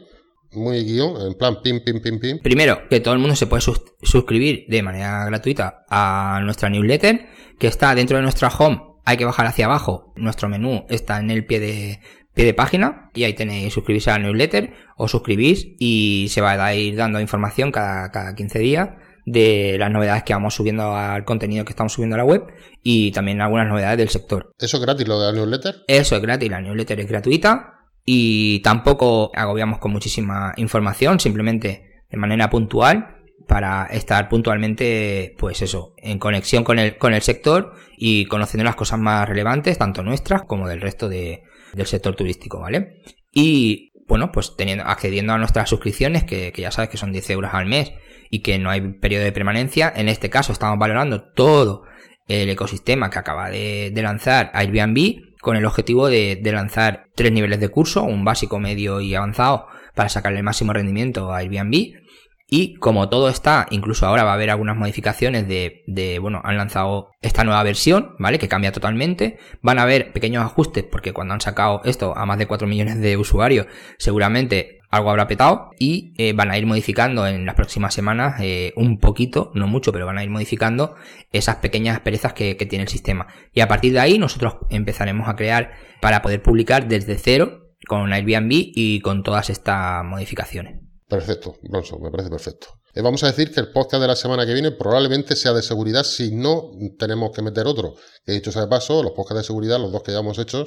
Muy 0.52 0.84
guion, 0.86 1.20
en 1.22 1.34
plan 1.34 1.62
pim, 1.62 1.84
pim, 1.84 2.00
pim, 2.02 2.20
pim. 2.20 2.40
Primero, 2.40 2.88
que 2.88 3.00
todo 3.00 3.14
el 3.14 3.20
mundo 3.20 3.36
se 3.36 3.48
puede 3.48 3.64
suscribir 4.04 4.66
de 4.68 4.84
manera 4.84 5.26
gratuita 5.26 5.84
a 5.90 6.40
nuestra 6.44 6.70
newsletter, 6.70 7.28
que 7.60 7.68
está 7.68 7.96
dentro 7.96 8.18
de 8.18 8.24
nuestra 8.24 8.50
home 8.50 8.94
hay 9.06 9.18
que 9.18 9.26
bajar 9.26 9.46
hacia 9.46 9.66
abajo. 9.66 10.14
Nuestro 10.16 10.50
menú 10.50 10.86
está 10.90 11.20
en 11.20 11.30
el 11.30 11.46
pie 11.46 11.60
de, 11.60 12.00
pie 12.34 12.46
de 12.46 12.54
página 12.54 13.10
y 13.14 13.24
ahí 13.24 13.34
tenéis 13.34 13.74
suscribirse 13.74 14.12
a 14.12 14.18
la 14.18 14.26
newsletter 14.26 14.74
o 14.98 15.08
suscribís 15.08 15.68
y 15.80 16.28
se 16.30 16.42
va 16.42 16.52
a 16.54 16.76
ir 16.76 16.96
dando 16.96 17.20
información 17.20 17.72
cada, 17.72 18.12
cada 18.12 18.36
15 18.36 18.60
días 18.60 18.90
de 19.26 19.78
las 19.80 19.92
novedades 19.92 20.24
que 20.24 20.34
vamos 20.34 20.54
subiendo 20.54 20.96
al 20.96 21.24
contenido 21.26 21.64
que 21.64 21.72
estamos 21.72 21.94
subiendo 21.94 22.16
a 22.16 22.18
la 22.18 22.26
web 22.26 22.46
y 22.82 23.12
también 23.12 23.42
algunas 23.42 23.68
novedades 23.68 23.98
del 23.98 24.10
sector. 24.10 24.52
¿Eso 24.60 24.78
es 24.78 24.84
gratis 24.84 25.08
lo 25.08 25.20
de 25.20 25.32
la 25.32 25.40
newsletter? 25.40 25.76
Eso 25.88 26.16
es 26.16 26.22
gratis, 26.22 26.50
la 26.50 26.62
newsletter 26.62 27.00
es 27.00 27.08
gratuita 27.08 27.74
y 28.06 28.60
tampoco 28.62 29.32
agobiamos 29.34 29.80
con 29.80 29.92
muchísima 29.92 30.54
información, 30.58 31.20
simplemente 31.20 32.04
de 32.10 32.18
manera 32.18 32.50
puntual 32.50 33.18
para 33.48 33.86
estar 33.86 34.30
puntualmente, 34.30 35.36
pues 35.38 35.62
eso, 35.62 35.94
en 35.98 36.18
conexión 36.18 36.64
con 36.64 36.80
el, 36.80 36.98
con 36.98 37.14
el 37.14 37.22
sector 37.22 37.74
y 37.98 38.26
conociendo 38.26 38.64
las 38.64 38.76
cosas 38.76 39.00
más 39.00 39.28
relevantes, 39.28 39.78
tanto 39.78 40.02
nuestras 40.02 40.44
como 40.44 40.68
del 40.68 40.82
resto 40.82 41.10
de, 41.10 41.44
del 41.74 41.88
sector 41.88 42.16
turístico, 42.16 42.60
¿vale? 42.60 43.02
Y 43.32 43.92
bueno, 44.08 44.32
pues 44.32 44.56
teniendo, 44.56 44.84
accediendo 44.86 45.34
a 45.34 45.38
nuestras 45.38 45.70
suscripciones, 45.70 46.24
que, 46.24 46.54
ya 46.56 46.72
sabes 46.72 46.90
que 46.90 46.98
son 46.98 47.12
10 47.12 47.30
euros 47.32 47.54
al 47.54 47.66
mes 47.66 47.94
y 48.30 48.40
que 48.40 48.60
no 48.60 48.70
hay 48.70 48.82
periodo 48.82 49.24
de 49.24 49.32
permanencia, 49.32 49.92
en 49.96 50.10
este 50.10 50.30
caso 50.30 50.52
estamos 50.52 50.78
valorando 50.78 51.32
todo 51.32 51.84
el 52.28 52.50
ecosistema 52.50 53.10
que 53.10 53.20
acaba 53.20 53.50
de, 53.50 53.92
lanzar 53.96 54.52
Airbnb 54.54 55.34
con 55.42 55.58
el 55.58 55.66
objetivo 55.66 56.08
de, 56.08 56.40
de, 56.42 56.52
lanzar 56.52 57.08
tres 57.16 57.32
niveles 57.32 57.60
de 57.60 57.70
curso, 57.70 58.04
un 58.04 58.24
básico, 58.24 58.60
medio 58.60 59.02
y 59.02 59.14
avanzado, 59.14 59.68
para 59.94 60.10
sacarle 60.10 60.40
el 60.40 60.46
máximo 60.46 60.74
rendimiento 60.74 61.34
a 61.34 61.38
Airbnb 61.38 62.03
y 62.48 62.76
como 62.76 63.10
todo 63.10 63.30
está, 63.30 63.68
incluso 63.72 64.06
ahora 64.06 64.24
va 64.24 64.32
a 64.32 64.36
haber 64.36 64.50
algunas 64.50 64.78
modificaciones 64.78 65.48
de, 65.48 65.84
de, 65.88 66.20
bueno, 66.20 66.42
han 66.44 66.58
lanzado 66.58 67.10
esta 67.22 67.44
nueva 67.44 67.64
versión, 67.64 68.16
¿vale? 68.20 68.38
Que 68.38 68.48
cambia 68.48 68.72
totalmente. 68.72 69.40
Van 69.62 69.80
a 69.80 69.84
haber 69.84 70.12
pequeños 70.14 70.44
ajustes 70.44 70.84
porque 70.84 71.14
cuando 71.14 71.34
han 71.34 71.42
sacado 71.42 71.82
esto 71.86 72.16
a 72.16 72.26
más 72.26 72.38
de 72.38 72.46
4 72.46 72.68
millones 72.68 73.00
de 73.00 73.18
usuarios, 73.18 73.68
seguramente 73.98 74.82
algo 74.92 75.10
habrá 75.10 75.26
petado 75.26 75.72
y 75.80 76.14
eh, 76.20 76.34
van 76.34 76.52
a 76.52 76.58
ir 76.60 76.68
modificando 76.68 77.26
en 77.26 77.48
las 77.48 77.56
próximas 77.56 77.96
semanas 77.96 78.36
eh, 78.40 78.74
un 78.76 79.00
poquito, 79.00 79.52
no 79.56 79.66
mucho, 79.66 79.92
pero 79.92 80.06
van 80.06 80.20
a 80.20 80.24
ir 80.24 80.30
modificando 80.30 80.96
esas 81.32 81.56
pequeñas 81.56 82.02
perezas 82.02 82.34
que, 82.34 82.58
que 82.58 82.68
tiene 82.68 82.84
el 82.84 82.90
sistema. 82.90 83.26
Y 83.54 83.62
a 83.62 83.68
partir 83.68 83.94
de 83.94 84.00
ahí 84.00 84.20
nosotros 84.20 84.58
empezaremos 84.70 85.28
a 85.28 85.36
crear 85.36 85.72
para 86.00 86.22
poder 86.22 86.44
publicar 86.44 86.88
desde 86.88 87.18
cero 87.18 87.62
con 87.88 88.14
Airbnb 88.14 88.52
y 88.52 89.00
con 89.02 89.24
todas 89.24 89.50
estas 89.50 90.06
modificaciones. 90.06 90.93
Perfecto, 91.14 91.58
Bronson, 91.62 92.02
me 92.02 92.10
parece 92.10 92.32
perfecto. 92.32 92.70
Eh, 92.92 93.02
vamos 93.02 93.24
a 93.24 93.28
decir 93.28 93.52
que 93.52 93.60
el 93.60 93.72
podcast 93.72 94.02
de 94.02 94.08
la 94.08 94.16
semana 94.16 94.48
que 94.48 94.54
viene 94.54 94.72
probablemente 94.72 95.36
sea 95.36 95.54
de 95.54 95.62
seguridad 95.62 96.04
si 96.04 96.32
no 96.32 96.72
tenemos 96.98 97.30
que 97.30 97.44
meter 97.44 97.68
otro. 97.68 97.94
He 98.26 98.34
dicho 98.34 98.52
sea 98.52 98.64
de 98.64 98.68
paso, 98.68 99.04
los 99.04 99.12
podcasts 99.12 99.44
de 99.44 99.44
seguridad, 99.44 99.80
los 99.80 99.92
dos 99.92 100.02
que 100.02 100.12
ya 100.12 100.22
hemos 100.22 100.40
hecho, 100.40 100.66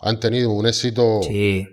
han 0.00 0.18
tenido 0.18 0.50
un 0.50 0.66
éxito 0.66 1.20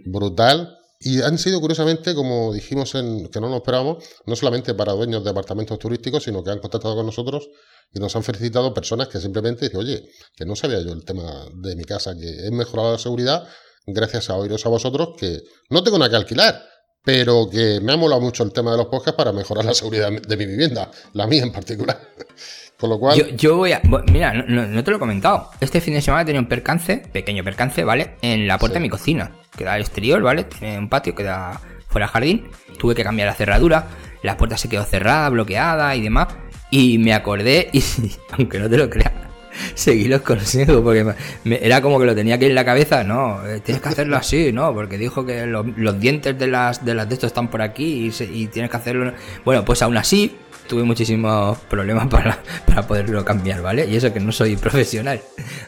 brutal. 0.06 0.78
Y 1.00 1.22
han 1.22 1.38
sido, 1.38 1.62
curiosamente, 1.62 2.14
como 2.14 2.52
dijimos 2.52 2.94
en 2.96 3.30
que 3.30 3.40
no 3.40 3.48
nos 3.48 3.58
esperábamos, 3.58 4.04
no 4.26 4.36
solamente 4.36 4.74
para 4.74 4.92
dueños 4.92 5.24
de 5.24 5.30
apartamentos 5.30 5.80
turísticos, 5.80 6.24
sino 6.24 6.44
que 6.44 6.52
han 6.52 6.60
contactado 6.60 6.98
con 6.98 7.06
nosotros 7.06 7.50
y 7.94 8.00
nos 8.00 8.14
han 8.18 8.24
felicitado 8.24 8.74
personas 8.74 9.08
que 9.08 9.22
simplemente 9.22 9.66
dicen, 9.66 9.80
oye, 9.80 10.10
que 10.36 10.46
no 10.46 10.58
sabía 10.58 10.82
yo 10.82 10.92
el 10.92 11.06
tema 11.06 11.46
de 11.54 11.78
mi 11.78 11.86
casa, 11.86 12.18
que 12.18 12.48
he 12.48 12.52
mejorado 12.52 12.92
la 12.92 12.98
seguridad 12.98 13.48
gracias 13.86 14.30
a 14.30 14.36
oíros 14.36 14.66
a 14.66 14.70
vosotros, 14.70 15.10
que 15.18 15.42
no 15.70 15.84
tengo 15.84 15.98
nada 15.98 16.10
que 16.10 16.18
alquilar 16.18 16.73
pero 17.04 17.50
que 17.50 17.80
me 17.82 17.94
ha 17.94 17.98
molado 17.98 18.22
mucho 18.22 18.44
el 18.44 18.54
tema 18.54 18.72
de 18.72 18.78
los 18.78 18.88
podcasts 18.88 19.18
para 19.18 19.32
mejorar 19.32 19.66
la 19.66 19.74
seguridad 19.74 20.10
de 20.12 20.38
mi 20.38 20.46
vivienda, 20.46 20.90
la 21.14 21.28
mía 21.28 21.44
en 21.44 21.52
particular. 21.52 22.00
Con 22.80 22.90
lo 22.90 23.00
cual. 23.00 23.38
Yo, 23.38 23.58
voy 23.58 23.72
a. 23.72 23.82
Mira, 24.12 24.34
no, 24.34 24.84
te 24.84 24.92
lo 24.92 24.98
he 24.98 25.00
comentado. 25.00 25.52
Este 25.62 25.80
fin 25.80 25.94
de 25.94 26.02
semana 26.02 26.26
tenido 26.26 26.42
un 26.42 26.50
percance, 26.50 26.98
pequeño 26.98 27.44
percance, 27.44 27.84
¿vale? 27.84 28.16
En 28.22 28.48
la 28.48 28.58
puerta 28.58 28.76
de 28.76 28.82
mi 28.82 28.90
cocina, 28.90 29.32
que 29.56 29.64
da 29.64 29.74
al 29.74 29.82
exterior, 29.82 30.22
¿vale? 30.22 30.46
Tiene 30.46 30.80
un 30.80 30.90
patio 30.90 31.16
que 31.16 31.24
da 31.24 31.62
fuera 31.88 32.08
al 32.08 32.12
jardín. 32.12 32.50
Tuve 32.80 32.96
que 32.96 33.04
cambiar 33.04 33.28
la 33.28 33.36
cerradura, 33.36 33.88
la 34.24 34.36
puerta 34.36 34.58
se 34.58 34.68
quedó 34.68 34.84
cerrada, 34.84 35.30
bloqueada 35.30 35.96
y 35.96 36.02
demás. 36.02 36.30
Y 36.72 36.98
me 36.98 37.14
acordé, 37.14 37.70
y 37.74 37.84
aunque 38.32 38.60
no 38.60 38.70
te 38.70 38.78
lo 38.78 38.90
creas, 38.90 39.14
seguí 39.76 40.06
los 40.06 40.22
consejos, 40.22 40.82
porque 40.82 41.14
era 41.46 41.82
como 41.82 42.00
que 42.00 42.06
lo 42.06 42.16
tenía 42.16 42.38
que 42.38 42.46
ir 42.46 42.52
en 42.52 42.56
la 42.56 42.66
cabeza, 42.66 43.04
no, 43.04 43.46
eh, 43.46 43.60
tienes 43.60 43.82
que 43.82 43.90
hacerlo 43.90 44.18
así, 44.18 44.52
¿no? 44.52 44.74
Porque 44.74 44.98
dijo 44.98 45.26
que 45.26 45.46
los 45.46 46.00
dientes 46.00 46.38
de 46.38 46.48
las 46.48 46.84
de 46.84 46.94
las 46.94 47.08
de 47.08 47.16
estos 47.16 47.28
están 47.28 47.50
por 47.50 47.62
aquí 47.62 48.12
y, 48.20 48.48
tienes 48.48 48.70
que 48.70 48.78
hacerlo. 48.78 49.14
Bueno, 49.46 49.66
pues 49.66 49.82
aún 49.82 49.98
así 49.98 50.36
tuve 50.68 50.84
muchísimos 50.84 51.58
problemas 51.70 52.08
para, 52.10 52.40
para 52.66 52.86
poderlo 52.86 53.24
cambiar, 53.26 53.62
¿vale? 53.62 53.88
Y 53.88 53.96
eso 53.96 54.14
que 54.14 54.20
no 54.20 54.32
soy 54.32 54.56
profesional. 54.56 55.22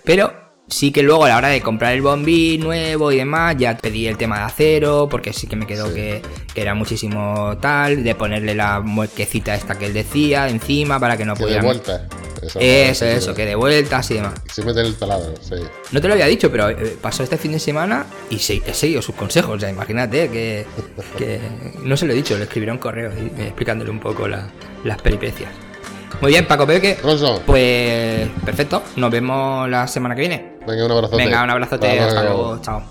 Pero 0.04 0.44
Sí 0.67 0.91
que 0.91 1.04
luego 1.04 1.25
a 1.25 1.30
la 1.30 1.38
hora 1.38 1.49
de 1.49 1.62
comprar 1.62 1.93
el 1.93 2.01
bombín 2.01 2.62
nuevo 2.62 3.12
y 3.12 3.17
demás, 3.17 3.56
ya 3.58 3.78
pedí 3.78 4.08
el 4.08 4.17
tema 4.17 4.39
de 4.39 4.43
acero, 4.45 5.08
porque 5.10 5.32
sí 5.32 5.45
que 5.45 5.56
me 5.56 5.67
quedó 5.67 5.93
que, 5.93 6.21
era 6.56 6.73
muchísimo 6.73 7.58
tal, 7.62 8.04
de 8.04 8.15
ponerle 8.15 8.56
la 8.56 8.80
muequecita 8.80 9.54
esta 9.54 9.78
que 9.78 9.86
él 9.86 9.93
decía 9.93 10.47
encima 10.49 10.99
para 10.99 11.17
que 11.17 11.25
no 11.25 11.36
pudiera... 11.36 11.62
de 11.62 11.67
vuelta. 11.67 12.08
Eso, 12.60 13.06
eso, 13.06 13.34
que 13.34 13.45
de 13.45 13.56
vueltas 13.56 14.10
y 14.12 14.15
demás. 14.15 14.34
En 14.58 14.78
el 14.78 14.95
taladro, 14.95 15.34
sí. 15.41 15.56
No 15.91 16.01
te 16.01 16.08
lo 16.08 16.13
había 16.13 16.28
dicho, 16.28 16.51
pero 16.51 16.69
eh, 16.69 16.97
pasó 17.01 17.23
este 17.23 17.38
fin 17.38 17.54
de 17.54 17.60
semana 17.60 18.06
y 18.30 18.36
he 18.36 18.73
seguido 18.73 19.01
sus 19.01 19.15
consejos. 19.15 19.58
O 19.58 19.60
sea, 19.60 19.69
imagínate 19.69 20.30
que, 20.30 20.65
No 21.84 21.97
se 21.97 22.06
lo 22.06 22.13
he 22.13 22.15
dicho, 22.15 22.38
le 22.38 22.43
escribiré 22.43 22.71
un 22.71 22.78
correo 22.78 23.12
explicándole 23.38 23.91
un 23.91 23.99
poco 23.99 24.28
las 24.28 25.01
peripecias. 25.01 25.64
Muy 26.21 26.32
bien, 26.32 26.47
Paco 26.47 26.65
Peque. 26.65 26.97
Pues 27.45 28.30
perfecto. 28.43 28.84
Nos 28.95 29.12
vemos 29.12 29.69
la 29.69 29.88
semana 29.88 30.15
que 30.15 30.21
viene. 30.21 30.56
Venga, 30.65 30.86
un 30.86 30.91
abrazote. 30.91 31.17
Venga, 31.23 31.43
un 31.43 31.49
abrazote. 31.49 31.99
Hasta 31.99 32.23
luego. 32.23 32.60
Chao. 32.62 32.84